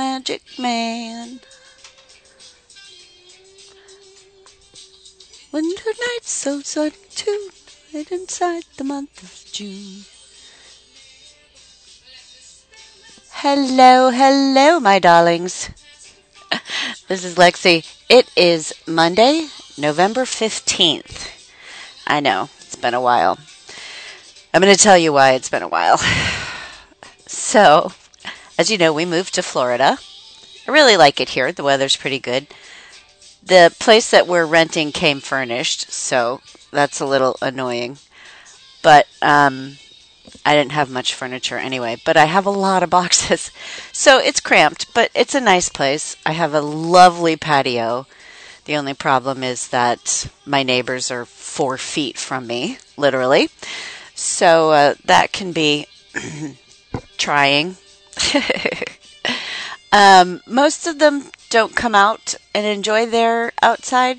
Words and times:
Magic 0.00 0.40
man. 0.58 1.40
Winter 5.52 5.90
nights 6.08 6.30
so 6.30 6.62
sunny 6.62 6.92
too, 7.14 7.50
right 7.92 8.10
inside 8.10 8.62
the 8.78 8.84
month 8.84 9.22
of 9.22 9.52
June. 9.52 10.06
Hello, 13.44 14.08
hello, 14.08 14.80
my 14.80 14.98
darlings. 14.98 15.68
This 17.08 17.22
is 17.22 17.34
Lexi. 17.34 17.84
It 18.08 18.26
is 18.34 18.72
Monday, 18.86 19.48
November 19.76 20.22
15th. 20.22 21.28
I 22.06 22.20
know, 22.20 22.48
it's 22.62 22.76
been 22.76 22.94
a 22.94 23.02
while. 23.02 23.38
I'm 24.54 24.62
going 24.62 24.74
to 24.74 24.82
tell 24.82 24.96
you 24.96 25.12
why 25.12 25.32
it's 25.32 25.50
been 25.50 25.62
a 25.62 25.68
while. 25.68 26.00
So, 27.26 27.92
as 28.60 28.70
you 28.70 28.76
know, 28.76 28.92
we 28.92 29.06
moved 29.06 29.32
to 29.32 29.42
Florida. 29.42 29.96
I 30.68 30.70
really 30.70 30.98
like 30.98 31.18
it 31.18 31.30
here. 31.30 31.50
The 31.50 31.64
weather's 31.64 31.96
pretty 31.96 32.18
good. 32.18 32.46
The 33.42 33.74
place 33.80 34.10
that 34.10 34.26
we're 34.26 34.44
renting 34.44 34.92
came 34.92 35.20
furnished, 35.20 35.90
so 35.90 36.42
that's 36.70 37.00
a 37.00 37.06
little 37.06 37.38
annoying. 37.40 37.96
But 38.82 39.06
um, 39.22 39.78
I 40.44 40.54
didn't 40.54 40.72
have 40.72 40.90
much 40.90 41.14
furniture 41.14 41.56
anyway, 41.56 42.02
but 42.04 42.18
I 42.18 42.26
have 42.26 42.44
a 42.44 42.50
lot 42.50 42.82
of 42.82 42.90
boxes. 43.00 43.50
So 43.92 44.18
it's 44.18 44.40
cramped, 44.40 44.92
but 44.92 45.10
it's 45.14 45.34
a 45.34 45.40
nice 45.40 45.70
place. 45.70 46.14
I 46.26 46.32
have 46.32 46.52
a 46.52 46.60
lovely 46.60 47.36
patio. 47.36 48.06
The 48.66 48.76
only 48.76 48.92
problem 48.92 49.42
is 49.42 49.68
that 49.68 50.30
my 50.44 50.62
neighbors 50.64 51.10
are 51.10 51.24
four 51.24 51.78
feet 51.78 52.18
from 52.18 52.46
me, 52.46 52.76
literally. 52.98 53.48
So 54.14 54.72
uh, 54.72 54.94
that 55.06 55.32
can 55.32 55.52
be 55.52 55.86
trying. 57.16 57.76
um, 59.92 60.40
most 60.46 60.86
of 60.86 60.98
them 60.98 61.30
don't 61.48 61.74
come 61.74 61.94
out 61.94 62.34
and 62.54 62.66
enjoy 62.66 63.06
their 63.06 63.52
outside 63.62 64.18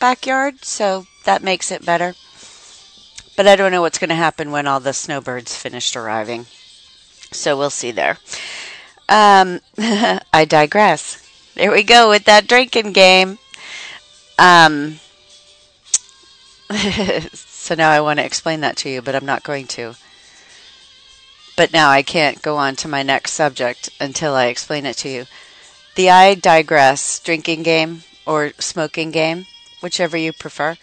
backyard, 0.00 0.64
so 0.64 1.06
that 1.24 1.42
makes 1.42 1.70
it 1.70 1.84
better. 1.84 2.14
But 3.36 3.46
I 3.46 3.56
don't 3.56 3.72
know 3.72 3.80
what's 3.82 3.98
going 3.98 4.10
to 4.10 4.14
happen 4.14 4.50
when 4.50 4.66
all 4.66 4.80
the 4.80 4.92
snowbirds 4.92 5.56
finished 5.56 5.96
arriving. 5.96 6.46
So 7.32 7.56
we'll 7.56 7.70
see 7.70 7.90
there. 7.90 8.18
Um, 9.08 9.60
I 9.78 10.44
digress. 10.48 11.20
There 11.54 11.72
we 11.72 11.82
go 11.82 12.08
with 12.08 12.24
that 12.24 12.46
drinking 12.46 12.92
game. 12.92 13.38
Um, 14.38 14.98
so 17.34 17.74
now 17.74 17.90
I 17.90 18.00
want 18.00 18.18
to 18.18 18.24
explain 18.24 18.60
that 18.60 18.76
to 18.78 18.88
you, 18.88 19.02
but 19.02 19.14
I'm 19.14 19.26
not 19.26 19.42
going 19.42 19.66
to. 19.68 19.94
But 21.56 21.72
now 21.72 21.90
I 21.90 22.02
can't 22.02 22.42
go 22.42 22.56
on 22.56 22.74
to 22.76 22.88
my 22.88 23.02
next 23.02 23.32
subject 23.32 23.90
until 24.00 24.34
I 24.34 24.46
explain 24.46 24.86
it 24.86 24.96
to 24.98 25.08
you. 25.08 25.26
The 25.94 26.10
I 26.10 26.34
digress 26.34 27.20
drinking 27.20 27.62
game 27.62 28.02
or 28.26 28.52
smoking 28.58 29.12
game, 29.12 29.46
whichever 29.80 30.16
you 30.16 30.32
prefer. 30.32 30.76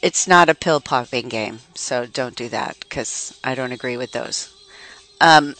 It's 0.00 0.26
not 0.26 0.48
a 0.48 0.54
pill 0.54 0.80
popping 0.80 1.28
game, 1.28 1.60
so 1.74 2.06
don't 2.06 2.34
do 2.34 2.48
that 2.48 2.78
because 2.80 3.38
I 3.44 3.54
don't 3.54 3.72
agree 3.72 3.96
with 3.96 4.12
those. 4.12 4.52
Um, 5.20 5.54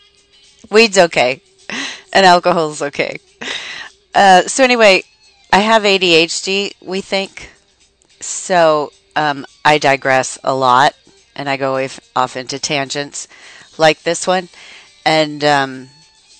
weed's 0.70 0.98
okay, 0.98 1.40
and 2.12 2.26
alcohol's 2.26 2.82
okay. 2.82 3.18
Uh, 4.14 4.42
so 4.42 4.64
anyway, 4.64 5.04
I 5.52 5.60
have 5.60 5.84
ADHD. 5.84 6.74
We 6.82 7.00
think 7.00 7.50
so. 8.20 8.92
Um, 9.16 9.46
I 9.64 9.78
digress 9.78 10.38
a 10.44 10.54
lot, 10.54 10.94
and 11.34 11.48
I 11.48 11.56
go 11.56 11.88
off 12.16 12.36
into 12.36 12.58
tangents 12.58 13.28
like 13.80 14.02
this 14.02 14.26
one. 14.26 14.48
And 15.04 15.42
um, 15.42 15.88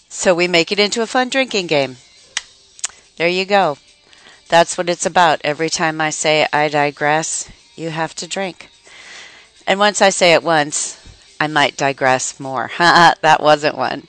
so 0.09 0.35
we 0.35 0.47
make 0.47 0.71
it 0.71 0.79
into 0.79 1.03
a 1.03 1.07
fun 1.07 1.29
drinking 1.29 1.67
game. 1.67 1.97
There 3.17 3.29
you 3.29 3.45
go. 3.45 3.79
That's 4.49 4.77
what 4.79 4.89
it's 4.89 5.07
about. 5.07 5.41
Every 5.45 5.71
time 5.71 6.01
I 6.01 6.11
say 6.11 6.47
I 6.53 6.69
digress, 6.69 7.51
you 7.77 7.91
have 7.91 8.15
to 8.17 8.27
drink. 8.27 8.69
And 9.67 9.79
once 9.79 10.03
I 10.03 10.11
say 10.11 10.35
it 10.35 10.43
once, 10.43 10.99
I 11.41 11.47
might 11.47 11.77
digress 11.77 12.39
more. 12.39 12.71
that 12.79 13.39
wasn't 13.41 13.77
one. 13.77 14.07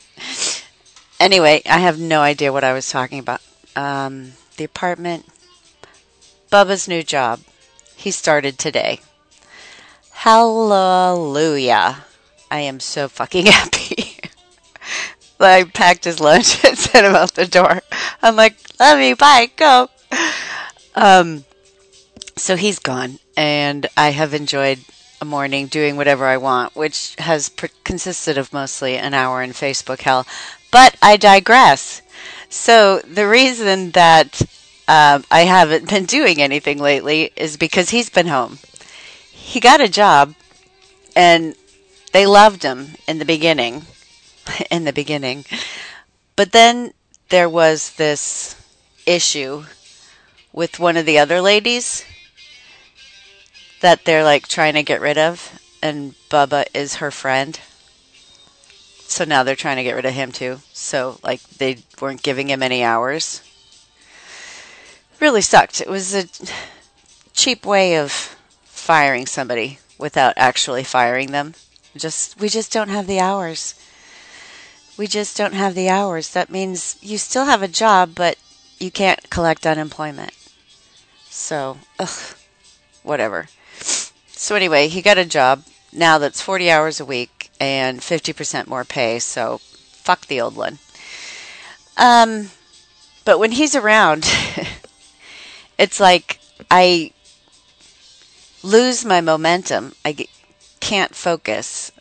Anyway, 1.19 1.62
I 1.66 1.80
have 1.80 2.00
no 2.00 2.22
idea 2.22 2.52
what 2.52 2.63
I 2.63 2.74
was 2.74 2.90
talking 2.90 3.19
about. 3.19 3.42
Um, 3.75 4.34
the 4.58 4.63
apartment, 4.63 5.28
Bubba's 6.52 6.88
new 6.88 7.03
job. 7.03 7.42
He 7.96 8.09
started 8.12 8.58
today. 8.58 9.02
Hallelujah. 10.12 12.06
I 12.51 12.59
am 12.59 12.81
so 12.81 13.07
fucking 13.07 13.45
happy. 13.47 14.17
I 15.39 15.63
packed 15.63 16.03
his 16.03 16.19
lunch 16.19 16.63
and 16.63 16.78
sent 16.78 17.06
him 17.06 17.16
out 17.16 17.34
the 17.34 17.47
door. 17.47 17.81
I'm 18.22 18.35
like, 18.35 18.57
love 18.79 19.00
you, 19.00 19.16
bye, 19.16 19.50
go. 19.56 19.89
Um, 20.94 21.45
so 22.35 22.57
he's 22.57 22.78
gone, 22.78 23.19
and 23.38 23.88
I 23.95 24.09
have 24.09 24.34
enjoyed 24.34 24.79
a 25.22 25.25
morning 25.25 25.67
doing 25.67 25.95
whatever 25.95 26.25
I 26.25 26.38
want, 26.38 26.75
which 26.75 27.16
has 27.19 27.50
consisted 27.84 28.38
of 28.38 28.53
mostly 28.53 28.97
an 28.97 29.13
hour 29.13 29.41
in 29.41 29.51
Facebook 29.51 30.01
hell. 30.01 30.28
But 30.72 30.97
I 31.01 31.18
digress. 31.18 32.01
So 32.50 33.00
the 33.00 33.28
reason 33.28 33.91
that 33.91 34.41
um, 34.88 35.23
I 35.31 35.41
haven't 35.41 35.89
been 35.89 36.06
doing 36.06 36.41
anything 36.41 36.79
lately 36.79 37.31
is 37.35 37.56
because 37.56 37.91
he's 37.91 38.09
been 38.09 38.28
home. 38.28 38.59
He 39.31 39.59
got 39.59 39.81
a 39.81 39.88
job, 39.88 40.35
and 41.16 41.56
they 42.11 42.25
loved 42.25 42.63
him 42.63 42.95
in 43.07 43.19
the 43.19 43.25
beginning. 43.25 43.85
in 44.72 44.83
the 44.83 44.94
beginning. 44.94 45.45
But 46.35 46.51
then 46.51 46.94
there 47.29 47.49
was 47.49 47.91
this 47.91 48.55
issue 49.05 49.66
with 50.53 50.79
one 50.79 50.97
of 50.97 51.05
the 51.05 51.19
other 51.19 51.41
ladies 51.41 52.05
that 53.81 54.05
they're 54.05 54.23
like 54.23 54.47
trying 54.47 54.73
to 54.73 54.83
get 54.83 55.01
rid 55.01 55.17
of, 55.17 55.59
and 55.81 56.13
Bubba 56.29 56.66
is 56.73 56.95
her 56.95 57.11
friend. 57.11 57.59
So 59.07 59.25
now 59.25 59.44
they're 59.44 59.55
trying 59.55 59.77
to 59.77 59.83
get 59.83 59.95
rid 59.95 60.05
of 60.05 60.13
him 60.13 60.31
too. 60.31 60.59
So, 60.71 61.19
like, 61.21 61.41
they 61.50 61.79
weren't 62.00 62.23
giving 62.23 62.50
him 62.50 62.63
any 62.63 62.81
hours. 62.81 63.41
Really 65.19 65.41
sucked. 65.41 65.81
It 65.81 65.89
was 65.89 66.16
a 66.16 66.29
cheap 67.33 67.66
way 67.66 67.97
of 67.97 68.11
firing 68.63 69.25
somebody 69.25 69.79
without 69.97 70.33
actually 70.38 70.85
firing 70.85 71.31
them. 71.31 71.55
Just 71.96 72.40
we 72.40 72.50
just 72.50 72.72
don't 72.72 72.90
have 72.90 73.07
the 73.07 73.19
hours. 73.19 73.75
We 74.97 75.07
just 75.07 75.38
don't 75.38 75.53
have 75.53 75.75
the 75.75 75.90
hours. 75.90 76.29
That 76.31 76.50
means 76.50 76.97
you 77.02 77.18
still 77.18 77.46
have 77.46 77.62
a 77.62 77.68
job, 77.68 78.13
but 78.16 78.38
you 78.79 78.91
can't 78.91 79.29
collect 79.29 79.66
unemployment. 79.66 80.34
So, 81.30 81.78
ugh, 82.00 82.35
whatever. 83.03 83.47
So 83.80 84.56
anyway, 84.56 84.88
he 84.88 85.01
got 85.01 85.18
a 85.18 85.25
job 85.25 85.63
now 85.94 86.18
that's 86.18 86.41
40 86.41 86.69
hours 86.72 87.00
a 87.00 87.06
week 87.06 87.51
and 87.59 88.00
50% 88.00 88.68
more 88.68 88.84
pay. 88.84 89.19
So, 89.19 89.59
fuck 89.59 90.28
the 90.28 90.41
old 90.41 90.56
one. 90.56 90.80
Um, 91.97 92.50
but 93.25 93.40
when 93.40 93.51
he's 93.51 93.75
around, 93.75 94.28
it's 95.78 96.00
like 96.00 96.40
I 96.69 97.12
lose 98.63 99.06
my 99.06 99.22
momentum. 99.22 99.94
I 100.03 100.13
get, 100.13 100.30
can't 100.81 101.16
focus. 101.16 101.92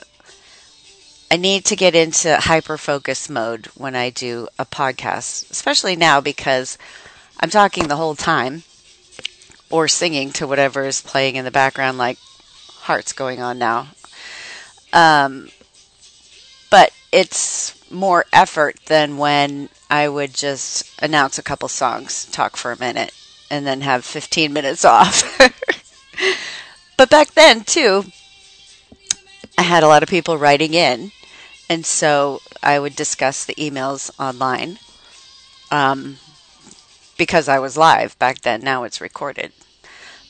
I 1.31 1.37
need 1.37 1.65
to 1.67 1.77
get 1.77 1.95
into 1.95 2.37
hyper 2.37 2.77
focus 2.77 3.31
mode 3.31 3.67
when 3.77 3.95
I 3.95 4.11
do 4.11 4.49
a 4.59 4.67
podcast, 4.67 5.49
especially 5.53 5.95
now 5.95 6.21
because 6.21 6.77
I'm 7.39 7.51
talking 7.51 7.87
the 7.87 7.97
whole 7.97 8.17
time 8.17 8.65
or 9.71 9.87
singing 9.87 10.33
to 10.33 10.47
whatever 10.49 10.85
is 10.85 11.01
playing 11.01 11.37
in 11.37 11.45
the 11.45 11.53
background, 11.53 11.99
like 11.99 12.19
Heart's 12.81 13.13
going 13.13 13.41
on 13.41 13.59
now. 13.59 13.89
Um, 14.93 15.51
but 16.71 16.91
it's 17.13 17.77
more 17.91 18.25
effort 18.33 18.77
than 18.87 19.17
when 19.17 19.69
I 19.89 20.09
would 20.09 20.35
just 20.35 21.01
announce 21.03 21.39
a 21.39 21.43
couple 21.43 21.69
songs, 21.69 22.25
talk 22.27 22.57
for 22.57 22.73
a 22.73 22.79
minute, 22.79 23.13
and 23.51 23.67
then 23.67 23.83
have 23.83 24.05
15 24.05 24.53
minutes 24.53 24.85
off. 24.85 25.39
but 26.97 27.11
back 27.11 27.33
then, 27.33 27.63
too, 27.63 28.05
I 29.61 29.65
had 29.65 29.83
a 29.83 29.89
lot 29.89 30.03
of 30.03 30.09
people 30.09 30.39
writing 30.39 30.73
in, 30.73 31.13
and 31.69 31.85
so 31.85 32.41
I 32.63 32.79
would 32.79 32.97
discuss 32.97 33.45
the 33.45 33.55
emails 33.57 34.11
online 34.19 34.79
um, 35.71 36.17
because 37.19 37.47
I 37.47 37.59
was 37.59 37.77
live 37.77 38.19
back 38.19 38.41
then. 38.41 38.63
Now 38.63 38.85
it's 38.85 39.03
recorded. 39.03 39.53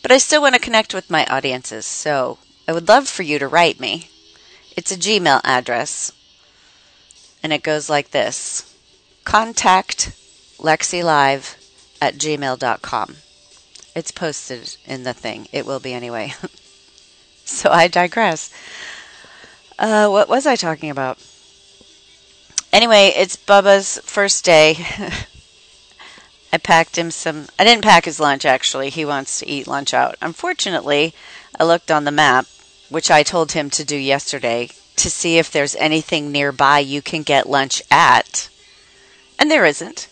But 0.03 0.11
I 0.11 0.19
still 0.19 0.43
want 0.43 0.57
to 0.57 0.61
connect 0.61 0.95
with 0.95 1.09
my 1.09 1.27
audiences, 1.27 1.87
so 1.87 2.39
I 2.67 2.73
would 2.73 2.89
love 2.89 3.07
for 3.07 3.23
you 3.23 3.39
to 3.39 3.47
write 3.47 3.79
me. 3.79 4.11
It's 4.77 4.91
a 4.91 4.97
Gmail 4.97 5.43
address, 5.45 6.11
and 7.41 7.53
it 7.53 7.63
goes 7.63 7.89
like 7.89 8.11
this 8.11 8.75
Contact 9.23 10.11
LexiLive 10.59 11.55
at 12.03 12.17
gmail.com. 12.17 13.17
It's 13.95 14.11
posted 14.11 14.77
in 14.87 15.05
the 15.05 15.15
thing. 15.15 15.47
It 15.53 15.67
will 15.67 15.79
be 15.79 15.93
anyway. 15.93 16.35
so 17.45 17.71
I 17.71 17.87
digress. 17.87 18.53
Uh, 19.81 20.11
what 20.11 20.29
was 20.29 20.47
I 20.47 20.57
talking 20.57 20.91
about? 20.91 21.19
Anyway, 22.71 23.15
it's 23.17 23.35
Bubba's 23.35 23.99
first 24.05 24.45
day. 24.45 24.77
I 26.53 26.59
packed 26.59 26.99
him 26.99 27.11
some. 27.11 27.47
I 27.59 27.65
didn't 27.65 27.83
pack 27.85 28.05
his 28.05 28.21
lunch 28.21 28.45
actually. 28.45 28.91
He 28.91 29.07
wants 29.07 29.39
to 29.39 29.49
eat 29.49 29.67
lunch 29.67 29.95
out. 29.95 30.17
Unfortunately, 30.21 31.15
I 31.59 31.65
looked 31.65 31.91
on 31.91 32.05
the 32.05 32.11
map, 32.11 32.45
which 32.91 33.11
I 33.11 33.23
told 33.23 33.53
him 33.53 33.71
to 33.71 33.83
do 33.83 33.97
yesterday, 33.97 34.69
to 34.97 35.09
see 35.09 35.39
if 35.39 35.51
there's 35.51 35.75
anything 35.77 36.31
nearby 36.31 36.81
you 36.81 37.01
can 37.01 37.23
get 37.23 37.49
lunch 37.49 37.83
at. 37.91 38.51
And 39.39 39.51
there 39.51 39.65
isn't. 39.65 40.09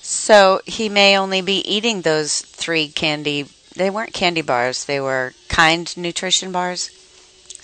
So 0.00 0.62
he 0.64 0.88
may 0.88 1.18
only 1.18 1.42
be 1.42 1.58
eating 1.70 2.00
those 2.00 2.40
three 2.40 2.88
candy. 2.88 3.46
They 3.76 3.90
weren't 3.90 4.14
candy 4.14 4.40
bars, 4.40 4.86
they 4.86 5.00
were 5.00 5.34
kind 5.48 5.94
nutrition 5.98 6.50
bars. 6.50 6.90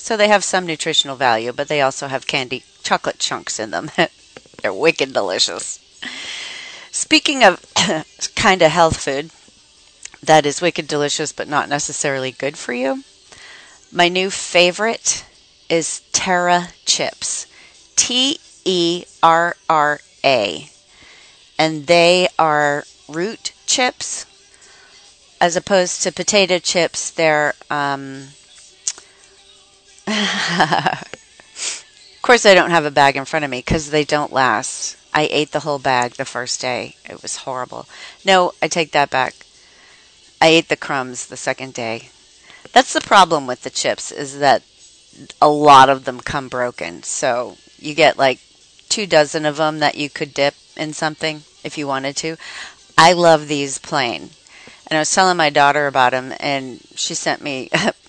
So 0.07 0.17
they 0.17 0.29
have 0.29 0.45
some 0.45 0.67
nutritional 0.67 1.17
value, 1.17 1.53
but 1.53 1.67
they 1.67 1.81
also 1.81 2.07
have 2.07 2.29
candy 2.29 2.63
chocolate 2.85 3.19
chunks 3.19 3.59
in 3.59 3.73
them. 3.73 3.91
They're 4.63 4.73
wicked 4.73 5.13
delicious. 5.13 5.81
Speaking 6.93 7.43
of 7.43 7.61
kind 8.37 8.63
of 8.63 8.71
health 8.71 9.03
food 9.03 9.33
that 10.23 10.47
is 10.47 10.63
wicked 10.63 10.87
delicious 10.87 11.33
but 11.33 11.49
not 11.49 11.69
necessarily 11.69 12.31
good 12.31 12.57
for 12.57 12.73
you, 12.73 13.03
my 13.91 14.09
new 14.09 14.31
favorite 14.31 15.25
is 15.69 16.03
Terra 16.13 16.69
chips. 16.85 17.49
T 17.97 18.39
E 18.65 19.07
R 19.25 19.57
R 19.69 19.99
A. 20.23 20.71
And 21.59 21.89
they 21.89 22.29
are 22.39 22.85
root 23.09 23.55
chips 23.67 24.25
as 25.41 25.57
opposed 25.57 26.05
to 26.05 26.13
potato 26.13 26.61
chips. 26.61 27.11
They're, 27.11 27.55
um, 27.69 28.29
of 30.07 31.05
course, 32.23 32.47
I 32.47 32.55
don't 32.55 32.71
have 32.71 32.85
a 32.85 32.91
bag 32.91 33.17
in 33.17 33.25
front 33.25 33.45
of 33.45 33.51
me 33.51 33.59
because 33.59 33.91
they 33.91 34.05
don't 34.05 34.33
last. 34.33 34.97
I 35.13 35.29
ate 35.31 35.53
the 35.53 35.61
whole 35.61 35.79
bag 35.79 36.13
the 36.13 36.25
first 36.25 36.61
day. 36.61 36.97
It 37.09 37.23
was 37.23 37.39
horrible. 37.39 37.87
No, 38.25 38.53
I 38.61 38.69
take 38.69 38.93
that 38.93 39.11
back. 39.11 39.35
I 40.41 40.49
ate 40.49 40.69
the 40.69 40.77
crumbs 40.77 41.27
the 41.27 41.37
second 41.37 41.75
day. 41.75 42.11
That's 42.73 42.93
the 42.93 43.01
problem 43.01 43.47
with 43.47 43.63
the 43.63 43.71
chips 43.71 44.13
is 44.13 44.39
that 44.39 44.63
a 45.41 45.49
lot 45.49 45.89
of 45.89 46.05
them 46.05 46.21
come 46.21 46.49
broken. 46.49 47.03
So 47.03 47.57
you 47.79 47.95
get 47.95 48.19
like 48.19 48.41
two 48.89 49.07
dozen 49.07 49.47
of 49.47 49.57
them 49.57 49.79
that 49.79 49.95
you 49.97 50.11
could 50.11 50.35
dip 50.35 50.55
in 50.77 50.93
something 50.93 51.43
if 51.65 51.79
you 51.79 51.87
wanted 51.87 52.17
to. 52.17 52.37
I 52.99 53.13
love 53.13 53.49
these 53.49 53.79
plain. 53.79 54.31
And 54.89 54.97
I 54.97 55.01
was 55.01 55.13
telling 55.13 55.37
my 55.37 55.51
daughter 55.51 55.87
about 55.87 56.13
them, 56.13 56.33
and 56.39 56.81
she 56.95 57.15
sent 57.15 57.43
me 57.43 57.71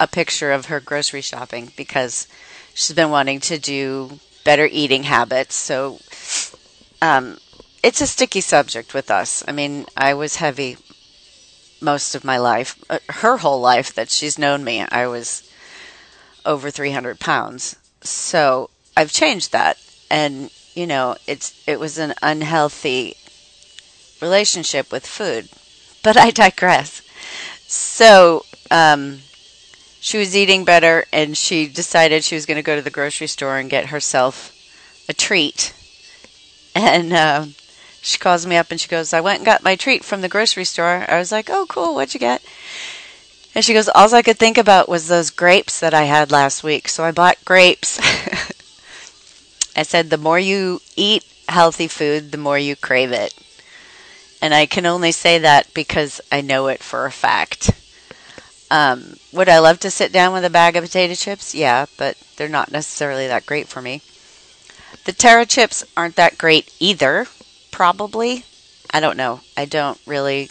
a 0.00 0.08
picture 0.08 0.50
of 0.50 0.66
her 0.66 0.80
grocery 0.80 1.20
shopping 1.20 1.70
because 1.76 2.26
she's 2.74 2.96
been 2.96 3.10
wanting 3.10 3.38
to 3.40 3.58
do 3.58 4.18
better 4.42 4.66
eating 4.72 5.04
habits. 5.04 5.54
So 5.54 6.00
um, 7.02 7.38
it's 7.82 8.00
a 8.00 8.06
sticky 8.06 8.40
subject 8.40 8.94
with 8.94 9.10
us. 9.10 9.44
I 9.46 9.52
mean, 9.52 9.84
I 9.96 10.14
was 10.14 10.36
heavy 10.36 10.78
most 11.82 12.14
of 12.14 12.24
my 12.24 12.38
life, 12.38 12.82
uh, 12.90 12.98
her 13.08 13.38
whole 13.38 13.60
life 13.60 13.94
that 13.94 14.10
she's 14.10 14.38
known 14.38 14.64
me. 14.64 14.84
I 14.90 15.06
was 15.06 15.48
over 16.46 16.70
300 16.70 17.20
pounds. 17.20 17.76
So 18.02 18.70
I've 18.96 19.12
changed 19.12 19.52
that. 19.52 19.78
And, 20.10 20.50
you 20.74 20.86
know, 20.86 21.16
it's 21.26 21.62
it 21.66 21.78
was 21.78 21.98
an 21.98 22.14
unhealthy 22.22 23.16
relationship 24.20 24.90
with 24.90 25.06
food. 25.06 25.48
But 26.02 26.16
I 26.16 26.30
digress. 26.30 27.02
So, 27.66 28.44
um, 28.70 29.20
she 30.00 30.18
was 30.18 30.34
eating 30.34 30.64
better 30.64 31.04
and 31.12 31.36
she 31.36 31.68
decided 31.68 32.24
she 32.24 32.34
was 32.34 32.46
going 32.46 32.56
to 32.56 32.62
go 32.62 32.74
to 32.74 32.82
the 32.82 32.90
grocery 32.90 33.26
store 33.26 33.58
and 33.58 33.68
get 33.68 33.86
herself 33.86 34.56
a 35.08 35.12
treat. 35.12 35.74
And 36.74 37.12
uh, 37.12 37.46
she 38.00 38.18
calls 38.18 38.46
me 38.46 38.56
up 38.56 38.70
and 38.70 38.80
she 38.80 38.88
goes, 38.88 39.12
I 39.12 39.20
went 39.20 39.40
and 39.40 39.46
got 39.46 39.62
my 39.62 39.76
treat 39.76 40.02
from 40.04 40.22
the 40.22 40.28
grocery 40.28 40.64
store. 40.64 41.04
I 41.08 41.18
was 41.18 41.30
like, 41.30 41.50
oh, 41.50 41.66
cool. 41.68 41.94
What'd 41.94 42.14
you 42.14 42.20
get? 42.20 42.42
And 43.54 43.64
she 43.64 43.74
goes, 43.74 43.88
all 43.88 44.14
I 44.14 44.22
could 44.22 44.38
think 44.38 44.56
about 44.56 44.88
was 44.88 45.08
those 45.08 45.30
grapes 45.30 45.80
that 45.80 45.92
I 45.92 46.04
had 46.04 46.30
last 46.30 46.62
week. 46.64 46.88
So 46.88 47.04
I 47.04 47.10
bought 47.10 47.44
grapes. 47.44 47.98
I 49.76 49.82
said, 49.82 50.08
the 50.08 50.16
more 50.16 50.38
you 50.38 50.80
eat 50.96 51.24
healthy 51.48 51.88
food, 51.88 52.32
the 52.32 52.38
more 52.38 52.58
you 52.58 52.76
crave 52.76 53.12
it. 53.12 53.34
And 54.40 54.54
I 54.54 54.66
can 54.66 54.86
only 54.86 55.12
say 55.12 55.38
that 55.38 55.72
because 55.74 56.20
I 56.32 56.40
know 56.40 56.68
it 56.68 56.82
for 56.82 57.04
a 57.04 57.12
fact. 57.12 57.72
Um, 58.70 59.16
would 59.32 59.48
I 59.48 59.58
love 59.58 59.80
to 59.80 59.90
sit 59.90 60.12
down 60.12 60.32
with 60.32 60.44
a 60.44 60.50
bag 60.50 60.76
of 60.76 60.84
potato 60.84 61.14
chips? 61.14 61.54
Yeah, 61.54 61.86
but 61.98 62.16
they're 62.36 62.48
not 62.48 62.70
necessarily 62.70 63.26
that 63.26 63.46
great 63.46 63.66
for 63.66 63.82
me. 63.82 64.02
The 65.04 65.12
Terra 65.12 65.44
chips 65.44 65.84
aren't 65.96 66.16
that 66.16 66.38
great 66.38 66.72
either, 66.78 67.26
probably. 67.72 68.44
I 68.92 69.00
don't 69.00 69.16
know. 69.16 69.40
I 69.56 69.64
don't 69.64 70.00
really 70.06 70.50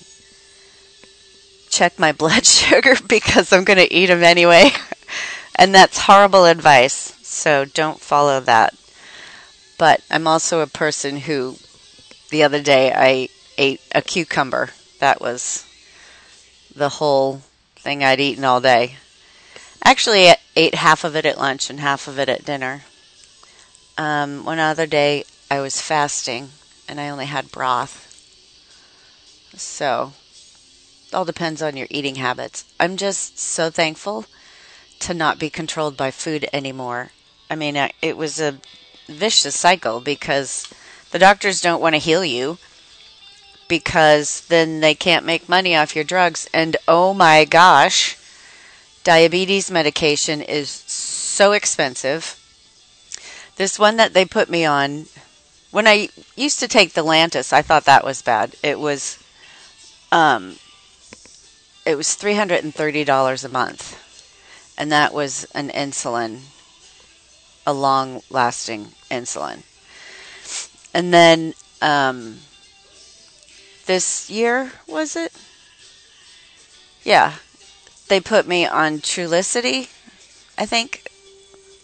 check 1.69 1.97
my 1.97 2.11
blood 2.23 2.45
sugar 2.45 2.95
because 3.07 3.53
I'm 3.53 3.63
going 3.63 3.79
to 3.79 3.93
eat 3.93 4.07
them 4.07 4.23
anyway. 4.23 4.71
and 5.55 5.73
that's 5.73 5.99
horrible 5.99 6.45
advice, 6.45 7.15
so 7.21 7.63
don't 7.63 8.01
follow 8.01 8.39
that. 8.41 8.75
But 9.77 10.01
I'm 10.11 10.27
also 10.27 10.59
a 10.59 10.67
person 10.67 11.17
who, 11.17 11.55
the 12.31 12.43
other 12.43 12.61
day, 12.61 12.91
I 12.93 13.29
ate 13.57 13.81
a 13.95 14.01
cucumber. 14.01 14.71
That 14.99 15.21
was 15.21 15.65
the 16.75 16.89
whole 16.89 17.43
thing 17.79 18.03
I'd 18.03 18.19
eaten 18.19 18.43
all 18.43 18.61
day. 18.61 18.95
Actually, 19.83 20.29
I 20.29 20.37
ate 20.55 20.75
half 20.75 21.03
of 21.03 21.15
it 21.15 21.25
at 21.25 21.37
lunch 21.37 21.69
and 21.69 21.79
half 21.79 22.07
of 22.07 22.19
it 22.19 22.29
at 22.29 22.45
dinner. 22.45 22.83
Um, 23.97 24.45
one 24.45 24.59
other 24.59 24.85
day, 24.85 25.23
I 25.49 25.59
was 25.61 25.81
fasting 25.81 26.49
and 26.87 26.99
I 26.99 27.09
only 27.09 27.25
had 27.25 27.51
broth. 27.51 28.05
So, 29.55 30.13
it 31.07 31.15
all 31.15 31.25
depends 31.25 31.61
on 31.61 31.77
your 31.77 31.87
eating 31.89 32.15
habits. 32.15 32.65
I'm 32.79 32.97
just 32.97 33.39
so 33.39 33.69
thankful 33.69 34.25
to 34.99 35.13
not 35.13 35.39
be 35.39 35.49
controlled 35.49 35.97
by 35.97 36.11
food 36.11 36.47
anymore. 36.53 37.11
I 37.49 37.55
mean, 37.55 37.75
it 38.01 38.17
was 38.17 38.39
a 38.39 38.59
vicious 39.07 39.55
cycle 39.55 40.01
because 40.01 40.67
the 41.11 41.19
doctors 41.19 41.61
don't 41.61 41.81
want 41.81 41.95
to 41.95 41.99
heal 41.99 42.23
you 42.23 42.57
because 43.69 44.45
then 44.47 44.81
they 44.81 44.93
can't 44.93 45.25
make 45.25 45.47
money 45.47 45.77
off 45.77 45.95
your 45.95 46.03
drugs. 46.03 46.49
And 46.53 46.75
oh 46.89 47.13
my 47.13 47.45
gosh, 47.45 48.17
diabetes 49.05 49.71
medication 49.71 50.41
is 50.41 50.69
so 50.69 51.53
expensive. 51.53 52.35
This 53.55 53.79
one 53.79 53.95
that 53.95 54.13
they 54.13 54.25
put 54.25 54.49
me 54.49 54.65
on, 54.65 55.05
when 55.71 55.87
I 55.87 56.09
used 56.35 56.59
to 56.59 56.67
take 56.67 56.93
the 56.93 57.03
Lantus, 57.03 57.53
I 57.53 57.61
thought 57.61 57.85
that 57.85 58.03
was 58.03 58.21
bad. 58.21 58.55
It 58.63 58.79
was, 58.79 59.23
um, 60.11 60.55
it 61.85 61.95
was 61.95 62.15
three 62.15 62.35
hundred 62.35 62.63
and 62.63 62.73
thirty 62.73 63.03
dollars 63.03 63.43
a 63.43 63.49
month, 63.49 63.95
and 64.77 64.91
that 64.91 65.13
was 65.13 65.45
an 65.53 65.69
insulin, 65.69 66.41
a 67.67 67.73
long-lasting 67.73 68.93
insulin. 69.11 69.63
And 70.93 71.13
then 71.13 71.53
um, 71.81 72.39
this 73.89 74.29
year, 74.29 74.71
was 74.85 75.15
it? 75.15 75.33
Yeah. 77.03 77.33
They 78.07 78.19
put 78.19 78.45
me 78.45 78.67
on 78.67 78.99
Trulicity, 78.99 79.89
I 80.59 80.67
think, 80.67 81.09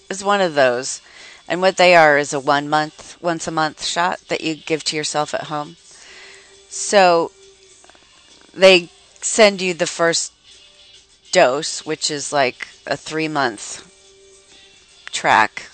is 0.07 0.23
one 0.23 0.39
of 0.39 0.53
those. 0.53 1.01
And 1.47 1.61
what 1.61 1.77
they 1.77 1.95
are 1.95 2.19
is 2.19 2.31
a 2.31 2.39
one 2.39 2.69
month, 2.69 3.17
once 3.23 3.47
a 3.47 3.51
month 3.51 3.83
shot 3.83 4.19
that 4.27 4.41
you 4.41 4.53
give 4.53 4.83
to 4.83 4.95
yourself 4.95 5.33
at 5.33 5.45
home. 5.45 5.77
So 6.69 7.31
they 8.53 8.89
send 9.21 9.59
you 9.59 9.73
the 9.73 9.87
first 9.87 10.31
dose, 11.31 11.87
which 11.87 12.11
is 12.11 12.31
like 12.31 12.67
a 12.85 12.95
three 12.95 13.27
month 13.27 13.81
track. 15.11 15.71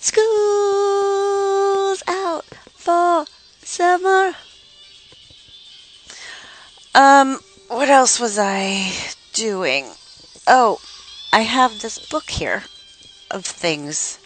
School's 0.01 2.03
out 2.05 2.43
for 2.73 3.25
summer. 3.63 4.33
Um, 6.93 7.39
what 7.69 7.87
else 7.87 8.19
was 8.19 8.37
I 8.37 8.91
doing? 9.31 9.91
Oh, 10.45 10.81
I 11.31 11.43
have 11.43 11.79
this 11.79 11.97
book 11.97 12.29
here 12.29 12.63
of 13.31 13.45
things 13.45 14.19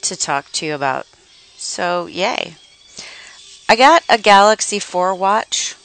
to 0.00 0.16
talk 0.16 0.52
to 0.52 0.64
you 0.64 0.74
about. 0.74 1.06
So, 1.58 2.06
yay. 2.06 2.54
I 3.68 3.76
got 3.76 4.04
a 4.08 4.16
Galaxy 4.16 4.78
4 4.78 5.14
watch, 5.14 5.76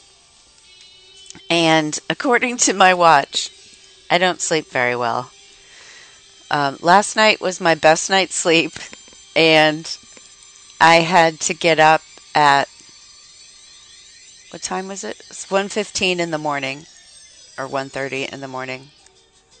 and 1.52 1.98
according 2.08 2.56
to 2.58 2.72
my 2.72 2.94
watch, 2.94 3.50
I 4.10 4.16
don't 4.16 4.40
sleep 4.40 4.68
very 4.68 4.96
well. 4.96 5.30
Um, 6.50 6.78
last 6.80 7.14
night 7.14 7.42
was 7.42 7.60
my 7.60 7.74
best 7.74 8.08
night's 8.08 8.34
sleep, 8.34 8.72
and 9.36 9.86
I 10.80 10.96
had 10.96 11.40
to 11.40 11.54
get 11.54 11.78
up 11.78 12.00
at 12.34 12.68
what 14.48 14.62
time 14.62 14.88
was 14.88 15.04
it? 15.04 15.22
It's 15.28 15.50
1:15 15.50 16.20
in 16.20 16.30
the 16.30 16.38
morning 16.38 16.86
or 17.58 17.68
1:30 17.68 18.32
in 18.32 18.40
the 18.40 18.48
morning. 18.48 18.90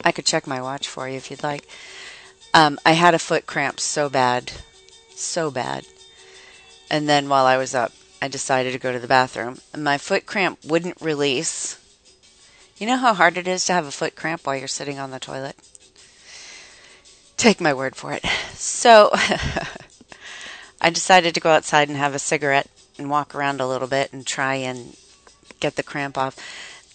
I 0.02 0.12
could 0.12 0.24
check 0.24 0.46
my 0.46 0.62
watch 0.62 0.88
for 0.88 1.06
you 1.06 1.18
if 1.18 1.30
you'd 1.30 1.42
like. 1.42 1.68
Um, 2.54 2.78
I 2.86 2.92
had 2.92 3.12
a 3.12 3.18
foot 3.18 3.46
cramp 3.46 3.80
so 3.80 4.08
bad, 4.08 4.50
so 5.14 5.50
bad. 5.50 5.84
And 6.90 7.06
then 7.06 7.28
while 7.28 7.44
I 7.44 7.58
was 7.58 7.74
up, 7.74 7.92
I 8.22 8.28
decided 8.28 8.72
to 8.72 8.78
go 8.78 8.92
to 8.92 8.98
the 8.98 9.08
bathroom. 9.08 9.60
And 9.74 9.82
my 9.84 9.98
foot 9.98 10.26
cramp 10.26 10.64
wouldn't 10.64 11.00
release. 11.02 11.76
You 12.82 12.88
know 12.88 12.96
how 12.96 13.14
hard 13.14 13.38
it 13.38 13.46
is 13.46 13.64
to 13.66 13.74
have 13.74 13.86
a 13.86 13.92
foot 13.92 14.16
cramp 14.16 14.44
while 14.44 14.56
you're 14.56 14.66
sitting 14.66 14.98
on 14.98 15.12
the 15.12 15.20
toilet? 15.20 15.54
Take 17.36 17.60
my 17.60 17.72
word 17.72 17.94
for 17.94 18.12
it. 18.12 18.24
So 18.54 19.10
I 20.80 20.90
decided 20.90 21.32
to 21.32 21.40
go 21.40 21.50
outside 21.50 21.88
and 21.88 21.96
have 21.96 22.12
a 22.12 22.18
cigarette 22.18 22.68
and 22.98 23.08
walk 23.08 23.36
around 23.36 23.60
a 23.60 23.68
little 23.68 23.86
bit 23.86 24.12
and 24.12 24.26
try 24.26 24.56
and 24.56 24.96
get 25.60 25.76
the 25.76 25.84
cramp 25.84 26.18
off. 26.18 26.36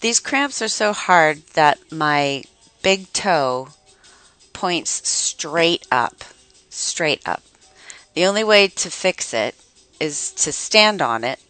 These 0.02 0.20
cramps 0.20 0.60
are 0.60 0.68
so 0.68 0.92
hard 0.92 1.46
that 1.54 1.78
my 1.90 2.44
big 2.82 3.10
toe 3.14 3.68
points 4.52 5.08
straight 5.08 5.86
up. 5.90 6.22
Straight 6.68 7.26
up. 7.26 7.42
The 8.12 8.26
only 8.26 8.44
way 8.44 8.68
to 8.68 8.90
fix 8.90 9.32
it 9.32 9.54
is 9.98 10.32
to 10.32 10.52
stand 10.52 11.00
on 11.00 11.24
it, 11.24 11.40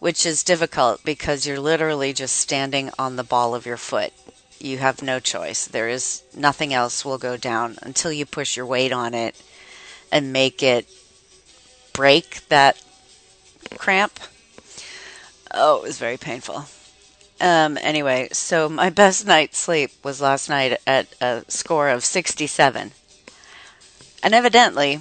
which 0.00 0.26
is 0.26 0.42
difficult 0.42 1.04
because 1.04 1.46
you're 1.46 1.60
literally 1.60 2.12
just 2.12 2.36
standing 2.36 2.90
on 2.98 3.14
the 3.14 3.24
ball 3.24 3.54
of 3.54 3.64
your 3.66 3.76
foot 3.76 4.12
you 4.60 4.78
have 4.78 5.02
no 5.02 5.18
choice. 5.18 5.66
There 5.66 5.88
is 5.88 6.22
nothing 6.36 6.74
else 6.74 7.04
will 7.04 7.18
go 7.18 7.36
down 7.36 7.78
until 7.82 8.12
you 8.12 8.26
push 8.26 8.56
your 8.56 8.66
weight 8.66 8.92
on 8.92 9.14
it 9.14 9.40
and 10.12 10.32
make 10.32 10.62
it 10.62 10.86
break 11.92 12.46
that 12.48 12.82
cramp. 13.76 14.20
Oh, 15.52 15.78
it 15.78 15.82
was 15.82 15.98
very 15.98 16.16
painful. 16.16 16.66
Um, 17.40 17.78
anyway, 17.80 18.28
so 18.32 18.68
my 18.68 18.90
best 18.90 19.26
night's 19.26 19.58
sleep 19.58 19.92
was 20.04 20.20
last 20.20 20.48
night 20.48 20.78
at 20.86 21.08
a 21.20 21.44
score 21.48 21.88
of 21.88 22.04
67. 22.04 22.92
And 24.22 24.34
evidently, 24.34 25.00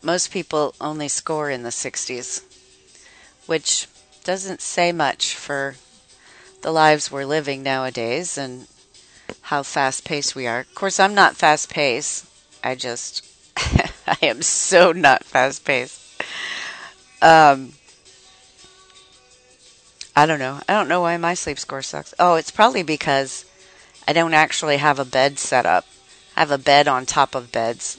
most 0.00 0.30
people 0.30 0.76
only 0.80 1.08
score 1.08 1.50
in 1.50 1.64
the 1.64 1.70
60s, 1.70 2.44
which 3.46 3.88
doesn't 4.24 4.60
say 4.60 4.92
much 4.92 5.34
for 5.34 5.76
the 6.62 6.72
lives 6.72 7.10
we're 7.10 7.24
living 7.24 7.62
nowadays 7.62 8.38
and 8.38 8.66
how 9.42 9.62
fast 9.62 10.04
paced 10.04 10.36
we 10.36 10.46
are. 10.46 10.60
Of 10.60 10.74
course, 10.74 11.00
I'm 11.00 11.14
not 11.14 11.36
fast 11.36 11.70
paced. 11.70 12.26
I 12.62 12.74
just, 12.74 13.26
I 13.56 14.16
am 14.22 14.42
so 14.42 14.92
not 14.92 15.24
fast 15.24 15.64
paced. 15.64 16.00
Um, 17.20 17.72
I 20.14 20.26
don't 20.26 20.38
know. 20.38 20.60
I 20.68 20.74
don't 20.74 20.88
know 20.88 21.00
why 21.00 21.16
my 21.16 21.34
sleep 21.34 21.58
score 21.58 21.82
sucks. 21.82 22.14
Oh, 22.18 22.34
it's 22.34 22.50
probably 22.50 22.82
because 22.82 23.44
I 24.06 24.12
don't 24.12 24.34
actually 24.34 24.76
have 24.76 24.98
a 24.98 25.04
bed 25.04 25.38
set 25.38 25.66
up. 25.66 25.86
I 26.36 26.40
have 26.40 26.50
a 26.50 26.58
bed 26.58 26.88
on 26.88 27.06
top 27.06 27.34
of 27.34 27.52
beds. 27.52 27.98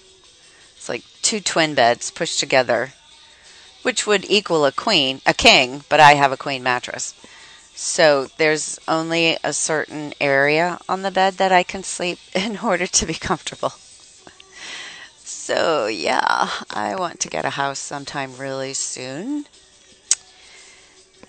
It's 0.76 0.90
like 0.90 1.04
two 1.22 1.40
twin 1.40 1.74
beds 1.74 2.12
pushed 2.12 2.40
together, 2.40 2.94
which 3.84 4.08
would 4.08 4.26
equal 4.30 4.66
a 4.66 4.72
queen, 4.72 5.22
a 5.26 5.34
king, 5.34 5.84
but 5.90 6.00
I 6.00 6.16
have 6.16 6.32
a 6.32 6.38
queen 6.38 6.64
mattress. 6.64 7.14
So 7.76 8.28
there's 8.38 8.80
only 8.88 9.38
a 9.44 9.54
certain 9.54 10.14
area 10.22 10.80
on 10.88 11.02
the 11.02 11.12
bed 11.12 11.36
that 11.36 11.52
I 11.52 11.64
can 11.64 11.84
sleep 11.84 12.20
in 12.34 12.58
order 12.64 12.88
to 12.88 13.06
be 13.06 13.14
comfortable. 13.14 13.74
So 15.24 15.88
yeah, 15.88 16.50
I 16.70 16.96
want 16.96 17.20
to 17.22 17.30
get 17.30 17.46
a 17.46 17.52
house 17.52 17.80
sometime 17.80 18.38
really 18.38 18.74
soon. 18.74 19.46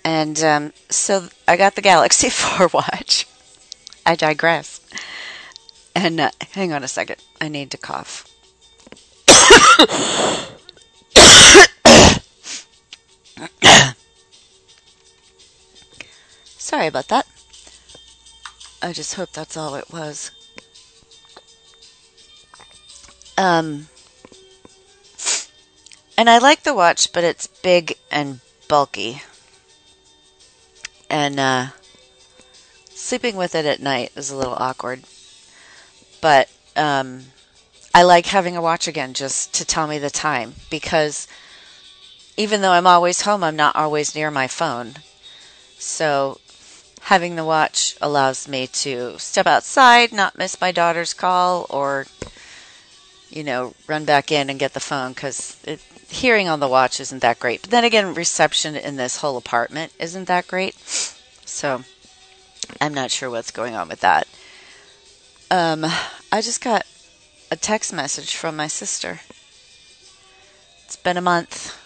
And 0.03 0.39
um, 0.43 0.73
so 0.89 1.27
I 1.47 1.57
got 1.57 1.75
the 1.75 1.81
Galaxy 1.81 2.29
4 2.29 2.69
watch. 2.73 3.27
I 4.05 4.15
digress. 4.15 4.79
And 5.95 6.19
uh, 6.19 6.31
hang 6.51 6.73
on 6.73 6.83
a 6.83 6.87
second, 6.87 7.17
I 7.41 7.47
need 7.47 7.71
to 7.71 7.77
cough. 7.77 8.29
Sorry 16.65 16.87
about 16.87 17.09
that. 17.09 17.27
I 18.81 18.91
just 18.91 19.13
hope 19.13 19.31
that's 19.31 19.55
all 19.55 19.75
it 19.75 19.93
was. 19.93 20.31
Um, 23.37 23.87
and 26.17 26.27
I 26.27 26.39
like 26.39 26.63
the 26.63 26.73
watch, 26.73 27.13
but 27.13 27.23
it's 27.23 27.45
big 27.45 27.99
and 28.09 28.39
bulky. 28.67 29.21
And 31.07 31.39
uh, 31.39 31.67
sleeping 32.89 33.35
with 33.35 33.53
it 33.53 33.67
at 33.67 33.79
night 33.79 34.11
is 34.15 34.31
a 34.31 34.35
little 34.35 34.55
awkward. 34.57 35.03
But 36.19 36.49
um, 36.75 37.25
I 37.93 38.01
like 38.01 38.25
having 38.25 38.57
a 38.57 38.61
watch 38.61 38.87
again 38.87 39.13
just 39.13 39.53
to 39.53 39.65
tell 39.65 39.85
me 39.85 39.99
the 39.99 40.09
time 40.09 40.55
because 40.71 41.27
even 42.37 42.61
though 42.61 42.71
I'm 42.71 42.87
always 42.87 43.21
home, 43.21 43.43
I'm 43.43 43.55
not 43.55 43.75
always 43.75 44.15
near 44.15 44.31
my 44.31 44.47
phone. 44.47 44.95
So 45.77 46.39
having 47.05 47.35
the 47.35 47.45
watch 47.45 47.95
allows 48.01 48.47
me 48.47 48.65
to 48.65 49.15
step 49.19 49.45
outside, 49.45 50.11
not 50.11 50.39
miss 50.39 50.59
my 50.59 50.71
daughter's 50.71 51.13
call, 51.13 51.67
or, 51.69 52.07
you 53.29 53.43
know, 53.43 53.75
run 53.85 54.05
back 54.05 54.31
in 54.31 54.49
and 54.49 54.57
get 54.57 54.73
the 54.73 54.79
phone 54.79 55.13
because 55.13 55.55
hearing 56.09 56.49
on 56.49 56.59
the 56.59 56.67
watch 56.67 56.99
isn't 56.99 57.21
that 57.21 57.39
great. 57.39 57.61
But 57.61 57.69
then 57.69 57.83
again, 57.83 58.15
reception 58.15 58.75
in 58.75 58.95
this 58.95 59.17
whole 59.17 59.37
apartment 59.37 59.93
isn't 59.99 60.27
that 60.27 60.47
great. 60.47 60.75
So 61.45 61.83
I'm 62.81 62.95
not 62.95 63.11
sure 63.11 63.29
what's 63.29 63.51
going 63.51 63.75
on 63.75 63.87
with 63.87 63.99
that. 63.99 64.27
Um, 65.51 65.85
I 66.31 66.41
just 66.41 66.63
got 66.63 66.87
a 67.51 67.55
text 67.55 67.93
message 67.93 68.35
from 68.35 68.55
my 68.55 68.65
sister. 68.65 69.19
It's 70.85 70.95
been 70.95 71.17
a 71.17 71.21
month 71.21 71.79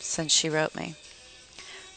since 0.00 0.32
she 0.32 0.50
wrote 0.50 0.74
me. 0.74 0.96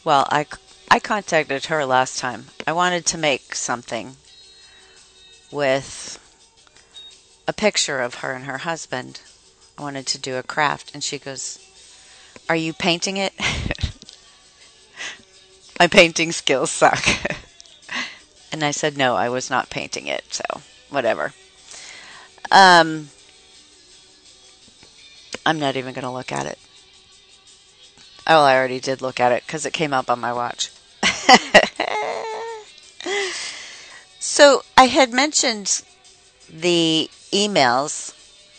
Well, 0.06 0.26
I 0.30 0.46
I 0.92 1.00
contacted 1.00 1.68
her 1.68 1.86
last 1.86 2.20
time. 2.20 2.48
I 2.68 2.74
wanted 2.74 3.06
to 3.06 3.18
make 3.18 3.56
something 3.56 4.18
with 5.50 6.20
a 7.48 7.54
picture 7.54 8.02
of 8.02 8.16
her 8.16 8.34
and 8.34 8.44
her 8.44 8.58
husband. 8.58 9.22
I 9.78 9.84
wanted 9.84 10.06
to 10.08 10.18
do 10.18 10.36
a 10.36 10.44
craft, 10.44 10.92
and 10.94 11.02
she 11.02 11.18
goes, 11.18 11.60
Are 12.50 12.58
you 12.58 12.74
painting 12.74 13.16
it? 13.16 13.32
My 15.80 15.88
painting 15.88 16.34
skills 16.34 16.72
suck. 16.72 17.08
and 18.52 18.62
I 18.62 18.72
said, 18.72 18.98
No, 18.98 19.16
I 19.16 19.30
was 19.30 19.50
not 19.50 19.70
painting 19.70 20.08
it. 20.08 20.34
So, 20.34 20.44
whatever. 20.90 21.32
Um, 22.52 23.12
I'm 25.46 25.58
not 25.58 25.78
even 25.78 25.94
going 25.94 26.04
to 26.04 26.12
look 26.12 26.34
at 26.34 26.48
it. 26.48 26.60
Oh, 28.28 28.44
I 28.44 28.58
already 28.58 28.82
did 28.82 29.02
look 29.02 29.22
at 29.22 29.32
it 29.32 29.44
because 29.46 29.66
it 29.66 29.72
came 29.72 29.94
up 29.94 30.10
on 30.10 30.20
my 30.20 30.34
watch. 30.34 30.70
So 34.20 34.64
I 34.78 34.86
had 34.86 35.12
mentioned 35.12 35.84
the 36.50 37.10
emails, 37.32 38.14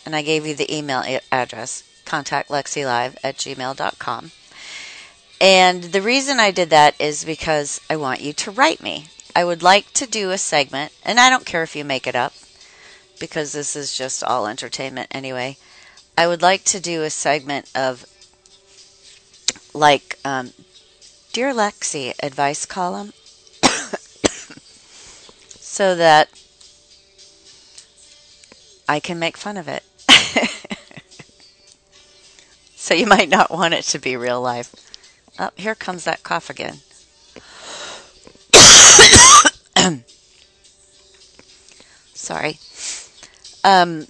and 0.05 0.15
I 0.15 0.21
gave 0.21 0.45
you 0.45 0.55
the 0.55 0.75
email 0.75 1.03
address 1.31 1.83
contactlexilive 2.05 3.17
at 3.23 3.37
gmail.com. 3.37 4.31
And 5.41 5.83
the 5.83 6.01
reason 6.01 6.39
I 6.39 6.51
did 6.51 6.69
that 6.69 6.95
is 6.99 7.25
because 7.25 7.81
I 7.89 7.95
want 7.95 8.21
you 8.21 8.33
to 8.33 8.51
write 8.51 8.81
me. 8.81 9.07
I 9.35 9.43
would 9.43 9.63
like 9.63 9.91
to 9.93 10.05
do 10.05 10.31
a 10.31 10.37
segment, 10.37 10.93
and 11.03 11.19
I 11.19 11.29
don't 11.29 11.45
care 11.45 11.63
if 11.63 11.75
you 11.75 11.83
make 11.83 12.07
it 12.07 12.15
up 12.15 12.33
because 13.19 13.51
this 13.51 13.75
is 13.75 13.97
just 13.97 14.23
all 14.23 14.47
entertainment 14.47 15.09
anyway. 15.11 15.57
I 16.17 16.27
would 16.27 16.41
like 16.41 16.63
to 16.65 16.79
do 16.79 17.03
a 17.03 17.09
segment 17.09 17.69
of 17.75 18.05
like 19.73 20.19
um, 20.23 20.53
Dear 21.33 21.51
Lexi 21.51 22.13
advice 22.21 22.65
column 22.67 23.11
so 25.59 25.95
that 25.95 26.29
I 28.87 28.99
can 28.99 29.17
make 29.17 29.35
fun 29.35 29.57
of 29.57 29.67
it. 29.67 29.81
so 32.75 32.93
you 32.93 33.07
might 33.07 33.29
not 33.29 33.49
want 33.49 33.73
it 33.73 33.83
to 33.85 33.97
be 33.97 34.15
real 34.15 34.39
life. 34.39 34.75
Oh, 35.39 35.49
here 35.55 35.73
comes 35.73 36.03
that 36.03 36.21
cough 36.21 36.51
again. 36.51 36.81
Sorry. 42.13 42.59
Um, 43.63 44.05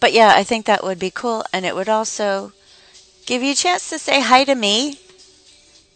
but 0.00 0.12
yeah, 0.12 0.32
I 0.34 0.42
think 0.42 0.66
that 0.66 0.82
would 0.82 0.98
be 0.98 1.12
cool. 1.12 1.44
And 1.52 1.64
it 1.64 1.76
would 1.76 1.88
also 1.88 2.50
give 3.24 3.40
you 3.40 3.52
a 3.52 3.54
chance 3.54 3.88
to 3.90 4.00
say 4.00 4.20
hi 4.20 4.42
to 4.42 4.56
me. 4.56 4.98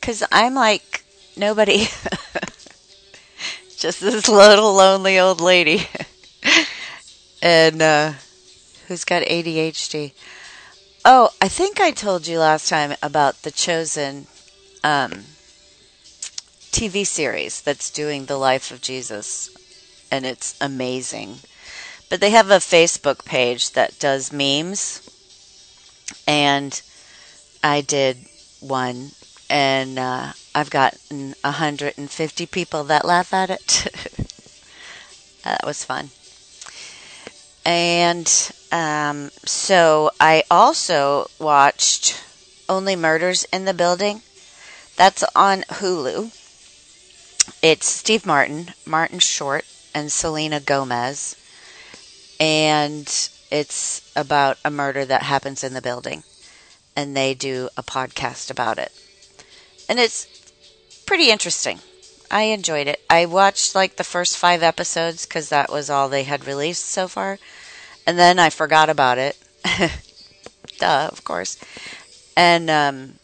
Because 0.09 0.25
I'm 0.33 0.55
like 0.55 1.05
nobody. 1.37 1.81
Just 3.77 4.01
this 4.01 4.27
little 4.27 4.73
lonely 4.73 5.19
old 5.19 5.43
lady. 5.43 5.87
and 7.43 7.83
uh, 7.83 8.13
who's 8.87 9.05
got 9.05 9.23
ADHD. 9.25 10.13
Oh, 11.05 11.29
I 11.43 11.49
think 11.49 11.79
I 11.79 11.91
told 11.91 12.27
you 12.27 12.39
last 12.39 12.71
time 12.71 12.95
about 13.03 13.43
the 13.43 13.51
Chosen 13.51 14.27
um, 14.83 15.25
TV 16.73 17.07
series 17.07 17.61
that's 17.61 17.91
doing 17.91 18.25
the 18.25 18.39
life 18.39 18.71
of 18.71 18.81
Jesus. 18.81 19.55
And 20.11 20.25
it's 20.25 20.57
amazing. 20.59 21.41
But 22.09 22.23
they 22.23 22.31
have 22.31 22.51
a 22.51 22.65
Facebook 22.65 23.27
page 23.27 23.73
that 23.73 23.99
does 23.99 24.33
memes. 24.33 25.03
And 26.27 26.81
I 27.63 27.83
did 27.83 28.17
one, 28.61 29.11
and 29.51 29.99
uh, 29.99 30.33
I've 30.55 30.71
gotten 30.71 31.35
150 31.43 32.47
people 32.47 32.85
that 32.85 33.05
laugh 33.05 33.33
at 33.33 33.51
it. 33.51 33.89
that 35.45 35.65
was 35.65 35.85
fun. 35.85 36.11
And 37.65 38.27
um, 38.73 39.31
so 39.45 40.11
I 40.21 40.45
also 40.51 41.29
watched 41.39 42.23
Only 42.69 42.97
Murders 42.97 43.45
in 43.53 43.65
the 43.65 43.75
Building. 43.75 44.23
That's 44.97 45.25
on 45.37 45.63
Hulu. 45.63 46.35
It's 47.63 47.87
Steve 47.87 48.27
Martin, 48.27 48.73
Martin 48.87 49.19
Short, 49.19 49.65
and 49.95 50.11
Selena 50.13 50.61
Gomez 50.61 51.37
and 52.41 53.07
it's 53.51 54.13
about 54.15 54.59
a 54.65 54.71
murder 54.71 55.05
that 55.05 55.23
happens 55.23 55.65
in 55.65 55.75
the 55.75 55.83
building. 55.83 56.23
And 56.95 57.17
they 57.17 57.35
do 57.35 57.69
a 57.77 57.83
podcast 57.83 58.51
about 58.51 58.79
it. 58.79 58.93
And 59.89 59.99
it's 59.99 60.27
pretty 61.07 61.31
interesting. 61.31 61.81
I 62.31 62.43
enjoyed 62.43 62.87
it. 62.87 63.01
I 63.09 63.25
watched 63.27 63.75
like 63.75 63.97
the 63.97 64.05
first 64.05 64.37
five 64.37 64.63
episodes 64.63 65.25
because 65.25 65.49
that 65.49 65.73
was 65.73 65.89
all 65.89 66.09
they 66.09 66.25
had 66.25 66.47
released 66.47 66.85
so 66.85 67.09
far. 67.09 67.39
And 68.07 68.19
then 68.19 68.39
I 68.39 68.51
forgot 68.51 68.91
about 68.91 69.19
it. 69.19 69.37
Duh, 70.79 71.09
of 71.11 71.25
course. 71.25 71.59
And 72.37 72.71
um, 72.71 73.15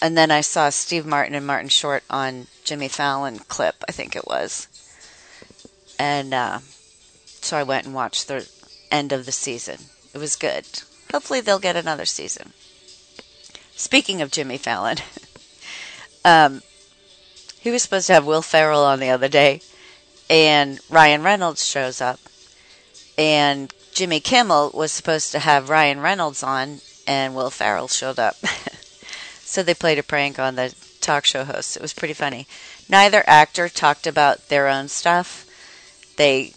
and 0.00 0.16
then 0.16 0.30
I 0.30 0.40
saw 0.40 0.70
Steve 0.70 1.06
Martin 1.06 1.34
and 1.34 1.46
Martin 1.46 1.68
Short 1.68 2.04
on 2.10 2.46
Jimmy 2.64 2.88
Fallon 2.88 3.38
clip, 3.38 3.76
I 3.88 3.92
think 3.92 4.14
it 4.14 4.26
was. 4.26 4.68
And 5.98 6.34
uh, 6.34 6.58
so 7.24 7.56
I 7.56 7.62
went 7.62 7.86
and 7.86 7.94
watched 7.94 8.28
the 8.28 8.48
end 8.90 9.12
of 9.12 9.26
the 9.26 9.32
season. 9.32 9.78
It 10.14 10.18
was 10.18 10.36
good. 10.36 10.66
Hopefully, 11.12 11.40
they'll 11.40 11.58
get 11.58 11.76
another 11.76 12.04
season. 12.04 12.52
Speaking 13.74 14.20
of 14.20 14.30
Jimmy 14.30 14.58
Fallon, 14.58 14.98
um, 16.26 16.60
he 17.60 17.70
was 17.70 17.82
supposed 17.84 18.08
to 18.08 18.14
have 18.14 18.26
Will 18.26 18.42
Ferrell 18.42 18.84
on 18.84 18.98
the 18.98 19.10
other 19.10 19.28
day, 19.28 19.60
and 20.28 20.80
Ryan 20.90 21.22
Reynolds 21.22 21.64
shows 21.64 22.00
up. 22.00 22.18
And 23.16 23.72
Jimmy 23.94 24.18
Kimmel 24.18 24.72
was 24.74 24.90
supposed 24.90 25.30
to 25.32 25.38
have 25.38 25.70
Ryan 25.70 26.00
Reynolds 26.00 26.42
on, 26.42 26.80
and 27.06 27.34
Will 27.36 27.50
Ferrell 27.50 27.86
showed 27.86 28.18
up. 28.18 28.36
so 29.40 29.62
they 29.62 29.72
played 29.72 30.00
a 30.00 30.02
prank 30.02 30.38
on 30.40 30.56
the 30.56 30.74
talk 31.00 31.24
show 31.24 31.44
host. 31.44 31.76
It 31.76 31.82
was 31.82 31.94
pretty 31.94 32.12
funny. 32.12 32.48
Neither 32.88 33.22
actor 33.28 33.68
talked 33.68 34.06
about 34.06 34.48
their 34.48 34.66
own 34.66 34.88
stuff. 34.88 35.46
They 36.16 36.54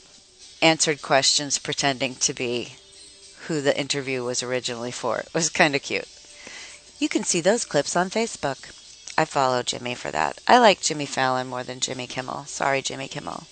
answered 0.63 1.03
questions 1.03 1.59
pretending 1.59 2.15
to 2.15 2.33
be 2.33 2.73
who 3.41 3.61
the 3.61 3.79
interview 3.79 4.23
was 4.23 4.41
originally 4.41 4.91
for. 4.91 5.19
It 5.19 5.33
was 5.33 5.49
kind 5.49 5.75
of 5.75 5.83
cute. 5.83 6.07
You 6.97 7.07
can 7.07 7.23
see 7.23 7.39
those 7.39 7.65
clips 7.65 7.95
on 7.95 8.09
Facebook. 8.09 8.78
I 9.19 9.25
follow 9.25 9.63
Jimmy 9.63 9.95
for 9.95 10.11
that. 10.11 10.39
I 10.47 10.59
like 10.59 10.79
Jimmy 10.79 11.05
Fallon 11.05 11.47
more 11.47 11.61
than 11.61 11.81
Jimmy 11.81 12.07
Kimmel. 12.07 12.45
Sorry, 12.45 12.81
Jimmy 12.81 13.09
Kimmel. 13.09 13.43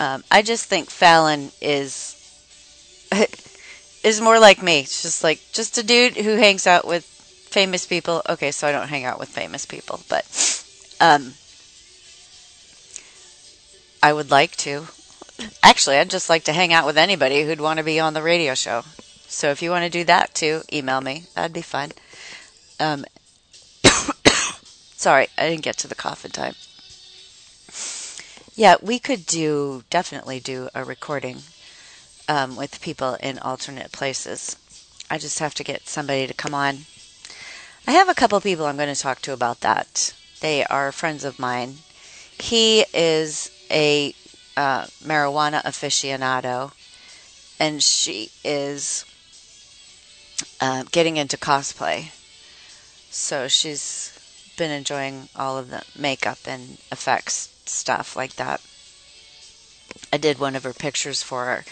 Um, 0.00 0.24
I 0.32 0.42
just 0.42 0.64
think 0.64 0.90
Fallon 0.90 1.52
is 1.62 2.18
is 4.02 4.20
more 4.20 4.40
like 4.40 4.64
me. 4.64 4.80
It's 4.80 5.02
just 5.02 5.22
like 5.22 5.38
just 5.52 5.78
a 5.78 5.84
dude 5.84 6.16
who 6.16 6.34
hangs 6.38 6.66
out 6.66 6.88
with 6.88 7.04
famous 7.04 7.86
people. 7.86 8.20
Okay, 8.28 8.50
so 8.50 8.66
I 8.66 8.72
don't 8.72 8.88
hang 8.88 9.04
out 9.04 9.20
with 9.20 9.28
famous 9.28 9.64
people, 9.64 10.00
but 10.08 10.24
um, 11.00 11.34
I 14.02 14.12
would 14.12 14.32
like 14.32 14.56
to. 14.56 14.88
Actually, 15.62 15.98
I'd 15.98 16.10
just 16.10 16.28
like 16.28 16.42
to 16.44 16.52
hang 16.52 16.72
out 16.72 16.84
with 16.84 16.98
anybody 16.98 17.44
who'd 17.44 17.60
want 17.60 17.78
to 17.78 17.84
be 17.84 18.00
on 18.00 18.14
the 18.14 18.22
radio 18.22 18.54
show. 18.54 18.82
So 19.28 19.50
if 19.50 19.62
you 19.62 19.70
want 19.70 19.84
to 19.84 19.98
do 19.98 20.02
that 20.06 20.34
too, 20.34 20.62
email 20.72 21.00
me. 21.00 21.26
That'd 21.36 21.52
be 21.52 21.62
fun. 21.62 21.92
Um, 22.80 23.04
sorry, 25.04 25.28
I 25.36 25.50
didn't 25.50 25.64
get 25.64 25.76
to 25.78 25.86
the 25.86 25.94
cough 25.94 26.24
in 26.24 26.30
time. 26.30 26.54
Yeah, 28.56 28.76
we 28.80 28.98
could 28.98 29.26
do 29.26 29.84
definitely 29.90 30.40
do 30.40 30.70
a 30.74 30.82
recording 30.82 31.42
um, 32.26 32.56
with 32.56 32.80
people 32.80 33.18
in 33.20 33.38
alternate 33.38 33.92
places. 33.92 34.56
I 35.10 35.18
just 35.18 35.40
have 35.40 35.54
to 35.56 35.62
get 35.62 35.88
somebody 35.88 36.26
to 36.26 36.32
come 36.32 36.54
on. 36.54 36.86
I 37.86 37.92
have 37.92 38.08
a 38.08 38.14
couple 38.14 38.40
people 38.40 38.64
I'm 38.64 38.78
going 38.78 38.94
to 38.94 38.98
talk 38.98 39.20
to 39.22 39.34
about 39.34 39.60
that. 39.60 40.14
They 40.40 40.64
are 40.64 40.90
friends 40.90 41.22
of 41.22 41.38
mine. 41.38 41.80
He 42.40 42.86
is 42.94 43.50
a 43.70 44.14
uh, 44.56 44.86
marijuana 45.04 45.62
aficionado, 45.64 46.72
and 47.60 47.82
she 47.82 48.30
is 48.42 49.04
uh, 50.62 50.84
getting 50.92 51.18
into 51.18 51.36
cosplay. 51.36 52.10
So 53.10 53.48
she's 53.48 54.13
been 54.56 54.70
enjoying 54.70 55.28
all 55.36 55.58
of 55.58 55.70
the 55.70 55.84
makeup 55.98 56.38
and 56.46 56.78
effects 56.90 57.54
stuff 57.66 58.16
like 58.16 58.36
that. 58.36 58.60
I 60.12 60.16
did 60.16 60.38
one 60.38 60.56
of 60.56 60.64
her 60.64 60.72
pictures 60.72 61.22
for 61.22 61.44
her. 61.46 61.64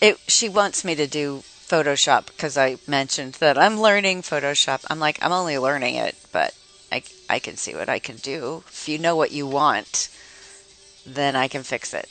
It, 0.00 0.18
she 0.26 0.48
wants 0.48 0.84
me 0.84 0.94
to 0.94 1.06
do 1.06 1.42
Photoshop 1.68 2.26
because 2.26 2.56
I 2.56 2.78
mentioned 2.86 3.34
that 3.34 3.58
I'm 3.58 3.80
learning 3.80 4.22
Photoshop. 4.22 4.84
I'm 4.88 5.00
like, 5.00 5.18
I'm 5.22 5.32
only 5.32 5.58
learning 5.58 5.96
it, 5.96 6.16
but 6.32 6.54
I, 6.90 7.02
I 7.28 7.38
can 7.38 7.56
see 7.56 7.74
what 7.74 7.88
I 7.88 7.98
can 7.98 8.16
do. 8.16 8.62
If 8.68 8.88
you 8.88 8.98
know 8.98 9.16
what 9.16 9.32
you 9.32 9.46
want, 9.46 10.08
then 11.04 11.36
I 11.36 11.48
can 11.48 11.62
fix 11.62 11.92
it 11.92 12.08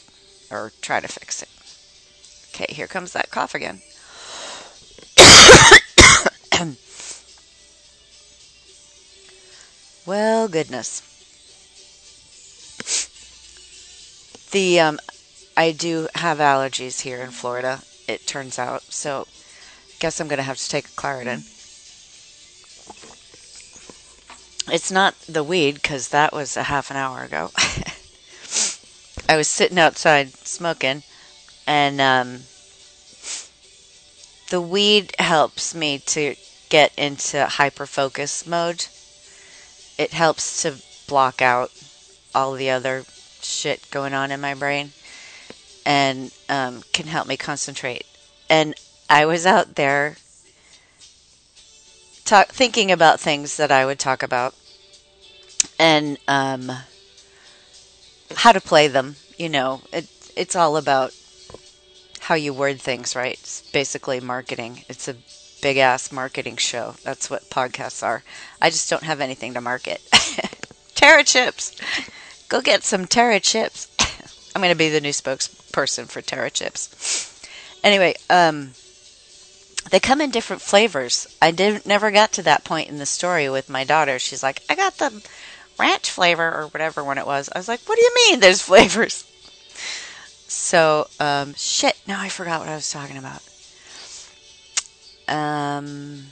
or 0.52 0.72
try 0.82 1.00
to 1.00 1.08
fix 1.08 1.42
it. 1.42 1.50
Okay, 2.54 2.74
here 2.74 2.88
comes 2.88 3.14
that 3.14 3.32
cough 3.32 3.56
again. 3.56 3.82
Well, 10.08 10.48
goodness. 10.48 11.02
The 14.52 14.80
um, 14.80 15.00
I 15.58 15.72
do 15.74 16.08
have 16.16 16.38
allergies 16.38 17.02
here 17.02 17.22
in 17.22 17.32
Florida. 17.32 17.82
It 18.08 18.26
turns 18.26 18.58
out, 18.58 18.84
so 18.84 19.28
guess 20.00 20.22
I'm 20.22 20.30
gonna 20.30 20.44
have 20.44 20.58
to 20.58 20.70
take 20.70 20.86
a 20.86 20.92
Claritin. 20.92 21.44
It's 24.74 24.92
not 24.92 25.20
the 25.28 25.44
weed 25.44 25.76
because 25.76 26.10
that 26.10 26.32
was 26.32 26.56
a 26.56 26.64
half 26.64 26.90
an 26.90 26.98
hour 26.98 27.24
ago. 27.24 27.52
I 29.30 29.36
was 29.36 29.50
sitting 29.50 29.78
outside 29.78 30.34
smoking, 30.48 31.04
and 31.68 32.00
um, 32.00 32.44
the 34.50 34.62
weed 34.62 35.14
helps 35.20 35.76
me 35.76 36.00
to 36.00 36.36
get 36.70 36.94
into 36.98 37.46
hyper 37.46 37.86
focus 37.86 38.48
mode. 38.48 38.86
It 39.98 40.12
helps 40.12 40.62
to 40.62 40.76
block 41.08 41.42
out 41.42 41.72
all 42.36 42.54
the 42.54 42.70
other 42.70 43.04
shit 43.42 43.90
going 43.92 44.14
on 44.14 44.32
in 44.32 44.42
my 44.42 44.54
brain 44.54 44.92
and 45.86 46.32
um, 46.50 46.84
can 46.94 47.08
help 47.08 47.28
me 47.28 47.38
concentrate. 47.38 48.06
And 48.50 48.76
I 49.10 49.26
was 49.26 49.46
out 49.46 49.76
there 49.76 50.18
talk, 52.26 52.50
thinking 52.50 52.92
about 52.92 53.20
things 53.20 53.58
that 53.58 53.72
I 53.72 53.86
would 53.86 54.00
talk 54.00 54.22
about 54.22 54.54
and 55.80 56.18
um, 56.28 56.72
how 58.36 58.52
to 58.52 58.62
play 58.62 58.88
them. 58.88 59.16
You 59.38 59.50
know, 59.50 59.82
it, 59.94 60.08
it's 60.36 60.56
all 60.56 60.78
about 60.78 61.14
how 62.20 62.36
you 62.36 62.54
word 62.54 62.82
things, 62.82 63.16
right? 63.16 63.34
It's 63.34 63.62
basically 63.72 64.20
marketing. 64.20 64.84
It's 64.90 65.08
a 65.08 65.16
big 65.62 65.78
ass 65.78 66.12
marketing 66.12 66.58
show. 66.58 66.96
That's 67.04 67.30
what 67.30 67.50
podcasts 67.50 68.04
are. 68.04 68.24
I 68.62 68.70
just 68.70 68.90
don't 68.90 69.04
have 69.04 69.22
anything 69.22 69.54
to 69.54 69.62
market. 69.62 70.02
Terra 70.96 71.24
chips. 71.24 71.80
Go 72.50 72.62
get 72.62 72.84
some 72.84 73.06
Terra 73.06 73.40
chips. 73.40 73.88
I'm 74.56 74.62
going 74.62 74.74
to 74.74 74.78
be 74.78 74.90
the 74.90 75.02
new 75.02 75.12
spokesperson 75.12 76.08
for 76.08 76.22
Terra 76.22 76.50
chips. 76.50 77.46
Anyway, 77.84 78.16
um, 78.30 78.72
they 79.92 80.00
come 80.00 80.22
in 80.22 80.32
different 80.32 80.62
flavors. 80.62 81.28
I 81.42 81.52
did 81.52 81.86
never 81.86 82.12
got 82.12 82.32
to 82.34 82.44
that 82.44 82.64
point 82.64 82.90
in 82.90 82.98
the 82.98 83.06
story 83.06 83.50
with 83.50 83.70
my 83.70 83.84
daughter. 83.84 84.20
She's 84.20 84.44
like, 84.44 84.62
I 84.70 84.76
got 84.76 84.98
the 84.98 85.26
ranch 85.80 86.10
flavor 86.10 86.44
or 86.44 86.68
whatever 86.68 87.04
one 87.04 87.18
it 87.18 87.28
was. 87.28 87.50
I 87.54 87.60
was 87.60 87.68
like, 87.68 87.82
what 87.86 87.98
do 87.98 88.02
you 88.02 88.14
mean 88.16 88.40
there's 88.40 88.62
flavors? 88.64 89.24
So, 90.50 91.08
um, 91.20 91.54
shit, 91.56 92.00
now 92.08 92.20
I 92.20 92.30
forgot 92.30 92.60
what 92.60 92.70
I 92.70 92.76
was 92.76 92.90
talking 92.90 93.18
about. 93.18 93.42
Um, 95.28 96.28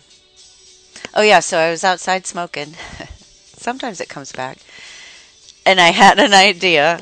oh 1.14 1.22
yeah, 1.22 1.40
so 1.40 1.58
I 1.58 1.70
was 1.70 1.84
outside 1.84 2.26
smoking. 2.26 2.74
Sometimes 3.46 4.00
it 4.00 4.10
comes 4.10 4.32
back. 4.32 4.60
And 5.66 5.82
I 5.82 5.90
had 5.90 6.20
an 6.20 6.34
idea 6.34 7.02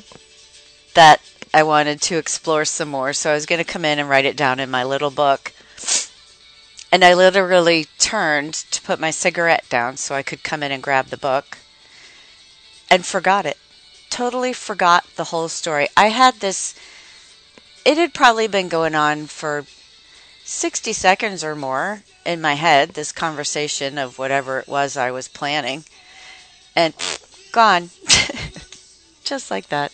that 0.93 1.21
I 1.53 1.63
wanted 1.63 2.01
to 2.03 2.17
explore 2.17 2.65
some 2.65 2.89
more. 2.89 3.13
So 3.13 3.32
I 3.32 3.36
was 3.36 3.45
going 3.45 3.63
to 3.63 3.69
come 3.69 3.86
in 3.86 3.99
and 3.99 4.10
write 4.10 4.25
it 4.25 4.38
down 4.38 4.60
in 4.60 4.71
my 4.71 4.84
little 4.84 5.12
book. 5.12 5.53
And 6.91 7.03
I 7.03 7.13
literally 7.13 7.88
turned 7.97 8.53
to 8.53 8.82
put 8.82 8.99
my 8.99 9.12
cigarette 9.12 9.65
down 9.69 9.97
so 9.97 10.15
I 10.15 10.23
could 10.23 10.43
come 10.43 10.63
in 10.63 10.71
and 10.71 10.82
grab 10.82 11.08
the 11.08 11.17
book 11.17 11.58
and 12.89 13.06
forgot 13.06 13.45
it. 13.45 13.58
Totally 14.10 14.53
forgot 14.53 15.06
the 15.15 15.25
whole 15.25 15.49
story. 15.49 15.88
I 15.97 16.10
had 16.10 16.36
this, 16.36 16.75
it 17.84 17.97
had 17.97 18.13
probably 18.13 18.47
been 18.47 18.69
going 18.69 18.93
on 18.93 19.25
for 19.25 19.65
60 20.43 20.93
seconds 20.93 21.43
or 21.43 21.56
more 21.56 22.03
in 22.25 22.41
my 22.41 22.53
head, 22.53 22.89
this 22.89 23.12
conversation 23.12 23.97
of 23.97 24.17
whatever 24.17 24.60
it 24.60 24.67
was 24.67 24.97
I 24.97 25.12
was 25.12 25.27
planning, 25.27 25.84
and 26.75 26.93
gone. 27.51 27.89
Just 29.23 29.49
like 29.49 29.69
that. 29.69 29.91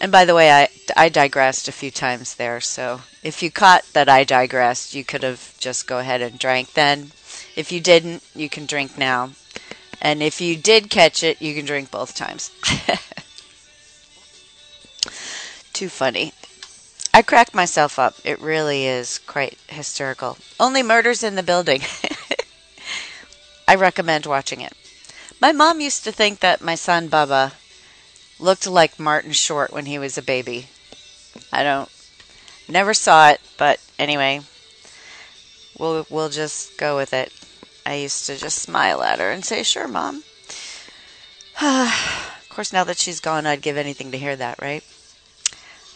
And 0.00 0.12
by 0.12 0.24
the 0.24 0.34
way, 0.34 0.52
I, 0.52 0.68
I 0.96 1.08
digressed 1.08 1.68
a 1.68 1.72
few 1.72 1.90
times 1.90 2.36
there, 2.36 2.60
so 2.60 3.00
if 3.22 3.42
you 3.42 3.50
caught 3.50 3.84
that 3.94 4.08
I 4.08 4.22
digressed, 4.24 4.94
you 4.94 5.04
could 5.04 5.24
have 5.24 5.54
just 5.58 5.88
go 5.88 5.98
ahead 5.98 6.22
and 6.22 6.38
drank 6.38 6.74
then. 6.74 7.10
If 7.56 7.72
you 7.72 7.80
didn't, 7.80 8.22
you 8.34 8.48
can 8.48 8.64
drink 8.64 8.96
now. 8.96 9.30
And 10.00 10.22
if 10.22 10.40
you 10.40 10.56
did 10.56 10.88
catch 10.88 11.24
it, 11.24 11.42
you 11.42 11.54
can 11.54 11.66
drink 11.66 11.90
both 11.90 12.14
times. 12.14 12.52
Too 15.72 15.88
funny. 15.88 16.32
I 17.12 17.22
cracked 17.22 17.54
myself 17.54 17.98
up. 17.98 18.14
It 18.24 18.40
really 18.40 18.86
is 18.86 19.18
quite 19.18 19.58
hysterical. 19.68 20.38
Only 20.60 20.82
murders 20.82 21.22
in 21.22 21.34
the 21.34 21.42
building. 21.42 21.82
I 23.68 23.74
recommend 23.74 24.26
watching 24.26 24.60
it. 24.60 24.72
My 25.40 25.52
mom 25.52 25.80
used 25.80 26.04
to 26.04 26.12
think 26.12 26.40
that 26.40 26.60
my 26.60 26.74
son 26.74 27.08
Bubba 27.08 27.52
looked 28.38 28.66
like 28.66 28.98
Martin 28.98 29.32
Short 29.32 29.72
when 29.72 29.86
he 29.86 29.98
was 29.98 30.16
a 30.16 30.22
baby. 30.22 30.68
I 31.52 31.62
don't 31.62 31.90
never 32.68 32.94
saw 32.94 33.30
it, 33.30 33.40
but 33.56 33.80
anyway, 33.98 34.40
we'll 35.78 36.06
we'll 36.10 36.28
just 36.28 36.78
go 36.78 36.96
with 36.96 37.12
it. 37.12 37.32
I 37.86 37.94
used 37.94 38.26
to 38.26 38.36
just 38.36 38.58
smile 38.58 39.02
at 39.02 39.18
her 39.18 39.30
and 39.30 39.44
say, 39.44 39.62
"Sure, 39.62 39.88
mom." 39.88 40.22
of 41.62 42.46
course, 42.48 42.72
now 42.72 42.84
that 42.84 42.98
she's 42.98 43.20
gone, 43.20 43.46
I'd 43.46 43.62
give 43.62 43.76
anything 43.76 44.12
to 44.12 44.18
hear 44.18 44.36
that, 44.36 44.60
right? 44.60 44.84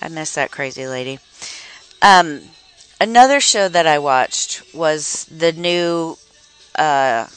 I 0.02 0.08
miss 0.08 0.34
that 0.34 0.50
crazy 0.50 0.86
lady. 0.88 1.20
Um, 2.02 2.42
another 3.00 3.38
show 3.38 3.68
that 3.68 3.86
I 3.86 4.00
watched 4.00 4.74
was 4.74 5.26
the 5.26 5.52
new 5.52 6.18
uh, 6.74 7.28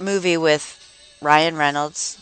movie 0.00 0.36
with 0.36 0.78
Ryan 1.22 1.56
Reynolds, 1.56 2.18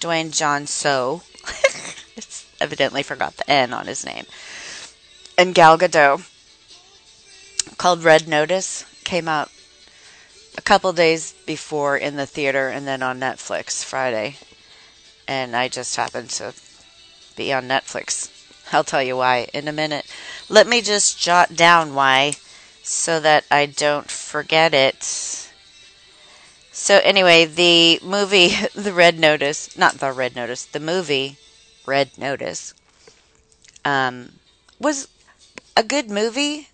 Dwayne 0.00 0.36
Johnson. 0.36 1.22
it's 2.16 2.46
evidently 2.60 3.02
forgot 3.02 3.38
the 3.38 3.50
N 3.50 3.72
on 3.72 3.86
his 3.86 4.04
name, 4.04 4.26
and 5.38 5.54
Gal 5.54 5.78
Gadot, 5.78 6.28
called 7.78 8.04
Red 8.04 8.28
Notice, 8.28 8.84
came 9.04 9.28
out 9.28 9.50
a 10.58 10.62
couple 10.62 10.92
days 10.92 11.32
before 11.46 11.96
in 11.96 12.16
the 12.16 12.26
theater 12.26 12.68
and 12.68 12.86
then 12.86 13.02
on 13.02 13.18
Netflix 13.18 13.82
Friday. 13.82 14.36
And 15.26 15.56
I 15.56 15.68
just 15.68 15.96
happened 15.96 16.28
to 16.30 16.52
be 17.36 17.52
on 17.52 17.68
Netflix. 17.68 18.30
I'll 18.72 18.84
tell 18.84 19.02
you 19.02 19.16
why 19.16 19.48
in 19.52 19.68
a 19.68 19.72
minute. 19.72 20.06
Let 20.48 20.66
me 20.66 20.80
just 20.80 21.18
jot 21.18 21.54
down 21.54 21.94
why 21.94 22.34
so 22.82 23.20
that 23.20 23.44
I 23.50 23.66
don't 23.66 24.10
forget 24.10 24.74
it. 24.74 25.02
So, 26.72 27.00
anyway, 27.04 27.44
the 27.44 28.00
movie, 28.02 28.48
The 28.74 28.92
Red 28.92 29.18
Notice, 29.18 29.76
not 29.76 29.98
The 29.98 30.12
Red 30.12 30.34
Notice, 30.34 30.64
the 30.64 30.80
movie, 30.80 31.36
Red 31.86 32.16
Notice, 32.16 32.74
um, 33.84 34.32
was 34.78 35.08
a 35.76 35.82
good 35.82 36.10
movie, 36.10 36.68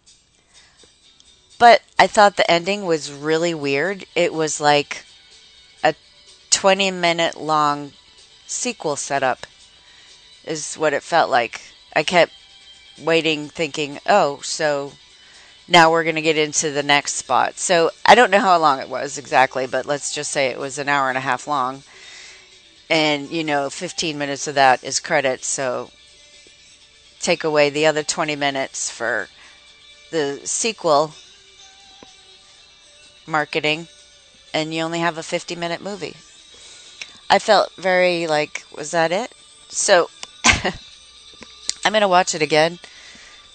but 1.58 1.82
I 1.98 2.06
thought 2.06 2.36
the 2.36 2.50
ending 2.50 2.84
was 2.84 3.12
really 3.12 3.54
weird. 3.54 4.06
It 4.14 4.32
was 4.32 4.60
like 4.60 5.04
a 5.82 5.94
20 6.50 6.90
minute 6.92 7.36
long 7.36 7.92
sequel 8.46 8.96
setup 8.96 9.46
is 10.48 10.74
what 10.74 10.92
it 10.92 11.02
felt 11.02 11.30
like. 11.30 11.60
I 11.94 12.02
kept 12.02 12.32
waiting, 13.00 13.48
thinking, 13.48 14.00
oh, 14.06 14.40
so 14.42 14.92
now 15.68 15.90
we're 15.90 16.04
going 16.04 16.16
to 16.16 16.22
get 16.22 16.38
into 16.38 16.70
the 16.70 16.82
next 16.82 17.14
spot. 17.14 17.58
So 17.58 17.90
I 18.06 18.14
don't 18.14 18.30
know 18.30 18.40
how 18.40 18.58
long 18.58 18.80
it 18.80 18.88
was 18.88 19.18
exactly, 19.18 19.66
but 19.66 19.86
let's 19.86 20.14
just 20.14 20.30
say 20.30 20.46
it 20.46 20.58
was 20.58 20.78
an 20.78 20.88
hour 20.88 21.08
and 21.08 21.18
a 21.18 21.22
half 21.22 21.46
long. 21.46 21.82
And, 22.90 23.30
you 23.30 23.44
know, 23.44 23.68
15 23.68 24.16
minutes 24.16 24.46
of 24.46 24.54
that 24.54 24.82
is 24.82 24.98
credits. 24.98 25.46
So 25.46 25.90
take 27.20 27.44
away 27.44 27.68
the 27.68 27.86
other 27.86 28.02
20 28.02 28.34
minutes 28.36 28.90
for 28.90 29.28
the 30.10 30.40
sequel 30.44 31.12
marketing, 33.26 33.88
and 34.54 34.72
you 34.72 34.82
only 34.82 35.00
have 35.00 35.18
a 35.18 35.22
50 35.22 35.54
minute 35.54 35.82
movie. 35.82 36.16
I 37.28 37.38
felt 37.38 37.72
very 37.74 38.26
like, 38.26 38.64
was 38.74 38.90
that 38.92 39.12
it? 39.12 39.32
So 39.68 40.08
I'm 41.88 41.92
going 41.92 42.02
to 42.02 42.08
watch 42.08 42.34
it 42.34 42.42
again 42.42 42.78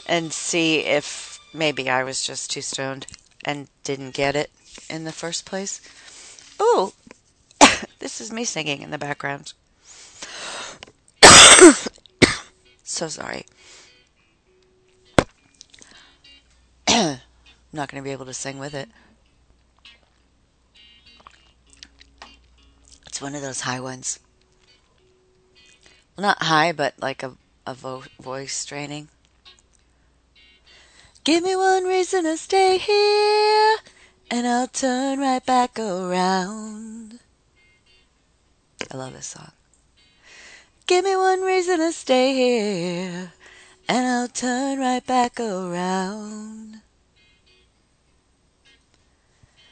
and 0.07 0.33
see 0.33 0.79
if 0.79 1.39
maybe 1.53 1.87
I 1.87 2.03
was 2.03 2.25
just 2.25 2.49
too 2.49 2.61
stoned 2.61 3.05
and 3.45 3.67
didn't 3.83 4.15
get 4.15 4.35
it 4.35 4.49
in 4.89 5.03
the 5.03 5.11
first 5.11 5.45
place. 5.45 5.79
Oh, 6.59 6.93
this 7.99 8.19
is 8.19 8.31
me 8.31 8.43
singing 8.43 8.81
in 8.81 8.89
the 8.89 8.97
background. 8.97 9.53
so 12.83 13.07
sorry. 13.07 13.45
I'm 16.87 17.19
not 17.71 17.91
going 17.91 18.01
to 18.01 18.03
be 18.03 18.13
able 18.13 18.25
to 18.25 18.33
sing 18.33 18.57
with 18.57 18.73
it. 18.73 18.89
It's 23.05 23.21
one 23.21 23.35
of 23.35 23.43
those 23.43 23.61
high 23.61 23.79
ones. 23.79 24.17
Well, 26.17 26.25
not 26.25 26.41
high, 26.41 26.71
but 26.71 26.95
like 26.99 27.21
a, 27.21 27.35
a 27.65 27.73
vo- 27.73 28.03
voice 28.19 28.53
straining. 28.55 29.07
Give 31.23 31.43
me 31.43 31.55
one 31.55 31.85
reason 31.85 32.25
to 32.25 32.35
stay 32.35 32.77
here, 32.77 33.77
and 34.29 34.45
I'll 34.45 34.67
turn 34.67 35.19
right 35.19 35.45
back 35.45 35.79
around. 35.79 37.19
I 38.91 38.97
love 38.97 39.13
this 39.13 39.27
song. 39.27 39.51
Give 40.85 41.05
me 41.05 41.15
one 41.15 41.41
reason 41.41 41.79
to 41.79 41.93
stay 41.93 42.33
here, 42.33 43.31
and 43.87 44.05
I'll 44.05 44.27
turn 44.27 44.79
right 44.79 45.05
back 45.05 45.39
around. 45.39 46.81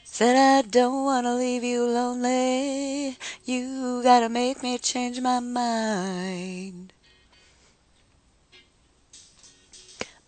Said 0.05 0.35
I 0.37 0.67
don't 0.67 1.03
wanna 1.03 1.35
leave 1.35 1.63
you 1.63 1.85
lonely. 1.85 3.17
You 3.43 4.01
gotta 4.03 4.29
make 4.29 4.63
me 4.63 4.77
change 4.77 5.19
my 5.19 5.39
mind. 5.39 6.93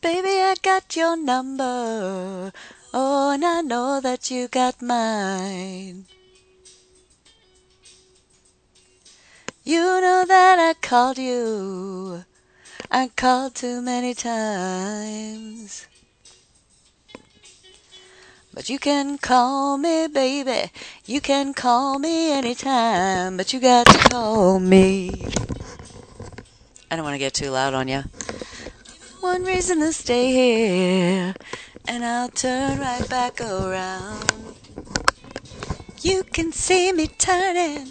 Baby, 0.04 0.42
I 0.42 0.56
got 0.62 0.98
your 0.98 1.16
number. 1.16 2.52
Oh, 2.94 3.32
and 3.32 3.46
I 3.46 3.62
know 3.62 4.02
that 4.02 4.30
you 4.30 4.50
got 4.50 4.82
mine. 4.82 6.08
You 9.64 9.80
know 9.80 10.26
that 10.28 10.60
I 10.60 10.74
called 10.86 11.18
you. 11.18 12.26
I 12.92 13.12
called 13.16 13.56
too 13.56 13.82
many 13.82 14.14
times. 14.14 15.88
But 18.54 18.70
you 18.70 18.80
can 18.80 19.18
call 19.18 19.78
me, 19.78 20.08
baby. 20.08 20.70
You 21.06 21.22
can 21.22 21.54
call 21.54 21.98
me 21.98 22.34
anytime. 22.34 23.38
But 23.38 23.54
you 23.54 23.62
got 23.62 23.86
to 23.86 24.10
call 24.10 24.60
me. 24.60 25.12
I 26.92 26.98
don't 26.98 27.06
want 27.06 27.16
to 27.16 27.20
get 27.20 27.34
too 27.34 27.52
loud 27.52 27.74
on 27.74 27.88
you. 27.88 28.04
One 29.24 29.46
reason 29.46 29.80
to 29.80 29.94
stay 29.94 30.34
here, 30.34 31.34
and 31.88 32.04
I'll 32.04 32.28
turn 32.28 32.78
right 32.80 33.08
back 33.10 33.40
around. 33.40 34.58
You 36.02 36.24
can 36.24 36.52
see 36.52 36.92
me 36.92 37.08
turning. 37.08 37.88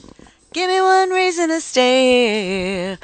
Give 0.53 0.69
me 0.69 0.83
one 0.83 1.09
reason 1.09 1.49
to 1.49 1.63
stay 1.63 2.03
here, 2.05 2.99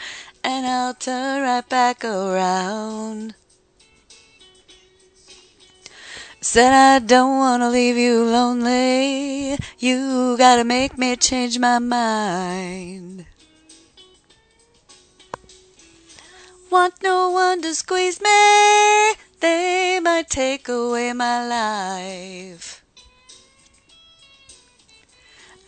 and 0.44 0.66
I'll 0.66 0.92
turn 0.92 1.40
right 1.40 1.66
back 1.66 2.04
around. 2.04 3.34
Said 6.42 6.74
I 6.74 6.98
don't 6.98 7.38
wanna 7.38 7.70
leave 7.70 7.96
you 7.96 8.24
lonely. 8.24 9.56
You 9.78 10.36
gotta 10.36 10.64
make 10.64 10.98
me 10.98 11.16
change 11.16 11.58
my 11.58 11.78
mind. 11.78 13.27
Want 16.70 17.02
no 17.02 17.30
one 17.30 17.62
to 17.62 17.74
squeeze 17.74 18.20
me, 18.20 19.14
they 19.40 20.00
might 20.02 20.28
take 20.28 20.68
away 20.68 21.14
my 21.14 21.46
life. 21.48 22.84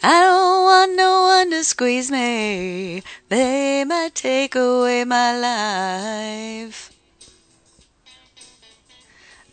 I 0.03 0.21
don't 0.21 0.65
want 0.65 0.97
no 0.97 1.23
one 1.23 1.51
to 1.53 1.65
squeeze 1.65 2.11
me, 2.11 3.03
they 3.31 3.83
might 3.85 4.15
take 4.15 4.55
away 4.55 5.05
my 5.05 5.39
life. 5.39 6.93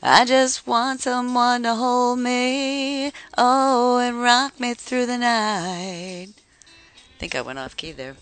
I 0.04 0.26
just 0.26 0.68
want 0.68 1.00
someone 1.00 1.64
to 1.64 1.76
hold 1.76 2.20
me, 2.20 3.14
oh, 3.38 4.00
and 4.00 4.22
rock 4.22 4.60
me 4.60 4.74
through 4.74 5.06
the 5.06 5.18
night. 5.18 6.28
I 6.28 7.20
think 7.20 7.36
I 7.36 7.42
went 7.42 7.58
off 7.58 7.78
key 7.78 7.94
there. 7.94 8.18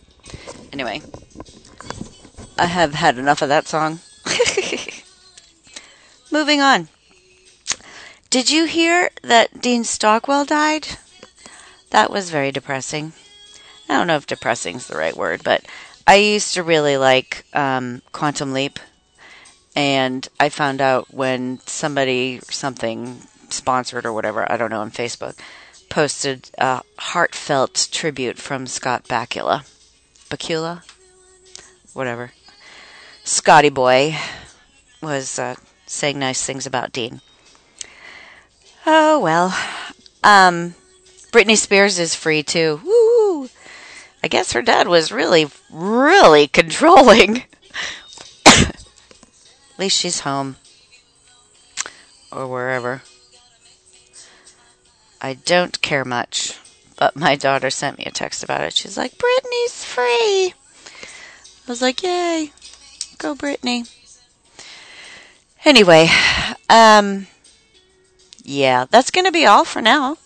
Anyway, 0.72 1.02
I 2.58 2.68
have 2.68 2.94
had 2.94 3.18
enough 3.18 3.42
of 3.42 3.50
that 3.50 3.68
song. 3.68 4.00
Moving 6.32 6.62
on. 6.62 6.88
Did 8.30 8.50
you 8.50 8.66
hear 8.66 9.10
that 9.24 9.62
Dean 9.62 9.84
Stockwell 9.84 10.46
died? 10.46 10.88
That 11.92 12.12
was 12.12 12.30
very 12.30 12.52
depressing. 12.52 13.14
I 13.88 13.94
don't 13.94 14.08
know 14.08 14.16
if 14.16 14.26
depressing 14.26 14.78
is 14.78 14.88
the 14.88 14.98
right 14.98 15.16
word, 15.16 15.44
but 15.44 15.66
I 16.08 16.16
used 16.16 16.54
to 16.56 16.64
really 16.64 16.98
like 16.98 17.46
um, 17.54 18.02
Quantum 18.12 18.54
Leap. 18.54 18.80
And 19.76 20.28
I 20.40 20.50
found 20.50 20.82
out 20.82 21.14
when 21.14 21.60
somebody, 21.66 22.40
something 22.50 23.22
sponsored 23.50 24.06
or 24.06 24.14
whatever, 24.14 24.50
I 24.50 24.58
don't 24.58 24.72
know, 24.72 24.82
on 24.82 24.92
Facebook, 24.92 25.38
posted 25.90 26.50
a 26.58 26.82
heartfelt 26.98 27.90
tribute 27.92 28.38
from 28.38 28.68
Scott 28.68 29.06
Bakula. 29.06 29.66
Bakula? 30.30 30.84
Whatever. 31.94 32.32
Scotty 33.26 33.70
Boy 33.70 34.16
was 35.02 35.40
uh, 35.40 35.56
saying 35.88 36.20
nice 36.20 36.46
things 36.46 36.68
about 36.68 36.92
Dean. 36.92 37.22
Oh, 38.86 39.20
well. 39.20 39.48
Um, 40.24 40.76
Britney 41.32 41.58
Spears 41.58 41.98
is 41.98 42.14
free 42.14 42.44
too. 42.44 42.80
Woo! 42.86 43.50
I 44.24 44.28
guess 44.28 44.54
her 44.54 44.62
dad 44.62 44.88
was 44.88 45.12
really, 45.12 45.48
really 45.72 46.48
controlling. 46.60 47.44
At 48.46 49.80
least 49.80 49.98
she's 49.98 50.20
home. 50.20 50.58
Or 52.32 52.48
wherever. 52.48 53.02
I 55.20 55.34
don't 55.34 55.82
care 55.82 56.06
much. 56.06 56.60
But 56.96 57.16
my 57.16 57.36
daughter 57.36 57.72
sent 57.72 57.98
me 57.98 58.06
a 58.06 58.12
text 58.12 58.44
about 58.44 58.62
it. 58.62 58.74
She's 58.74 58.98
like, 58.98 59.18
Britney's 59.18 59.84
free. 59.84 60.54
I 60.54 61.68
was 61.68 61.82
like, 61.82 62.04
yay. 62.04 62.52
Go 63.18 63.36
Britney. 63.36 63.90
Anyway, 65.64 66.08
um, 66.70 67.28
yeah, 68.44 68.86
that's 68.90 69.12
going 69.12 69.26
to 69.26 69.32
be 69.32 69.46
all 69.46 69.66
for 69.66 69.82
now. 69.82 70.18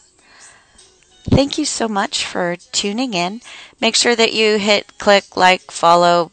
Thank 1.23 1.57
you 1.57 1.65
so 1.65 1.87
much 1.87 2.25
for 2.25 2.57
tuning 2.71 3.13
in. 3.13 3.41
Make 3.79 3.95
sure 3.95 4.15
that 4.15 4.33
you 4.33 4.57
hit 4.57 4.97
click, 4.97 5.37
like, 5.37 5.71
follow, 5.71 6.31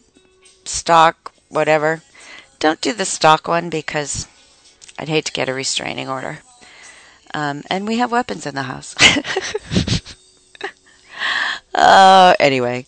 stalk, 0.64 1.32
whatever. 1.48 2.02
Don't 2.58 2.80
do 2.80 2.92
the 2.92 3.04
stock 3.04 3.46
one 3.46 3.70
because 3.70 4.26
I'd 4.98 5.08
hate 5.08 5.26
to 5.26 5.32
get 5.32 5.48
a 5.48 5.54
restraining 5.54 6.08
order. 6.08 6.38
Um, 7.34 7.62
and 7.68 7.86
we 7.86 7.98
have 7.98 8.10
weapons 8.10 8.46
in 8.46 8.54
the 8.54 8.62
house. 8.62 8.96
uh, 11.74 12.34
anyway, 12.40 12.86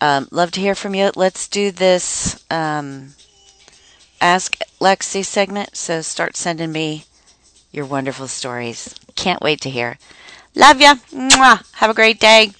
um, 0.00 0.28
love 0.30 0.50
to 0.52 0.60
hear 0.60 0.74
from 0.74 0.94
you. 0.94 1.10
Let's 1.16 1.48
do 1.48 1.70
this 1.70 2.44
um, 2.50 3.14
Ask 4.20 4.56
Lexi 4.80 5.24
segment. 5.24 5.76
So 5.76 6.00
start 6.00 6.36
sending 6.36 6.72
me 6.72 7.04
your 7.72 7.86
wonderful 7.86 8.28
stories. 8.28 8.94
Can't 9.14 9.42
wait 9.42 9.60
to 9.62 9.70
hear. 9.70 9.98
Love 10.54 10.80
ya. 10.80 10.94
Mwah. 11.12 11.64
Have 11.74 11.90
a 11.90 11.94
great 11.94 12.20
day. 12.20 12.52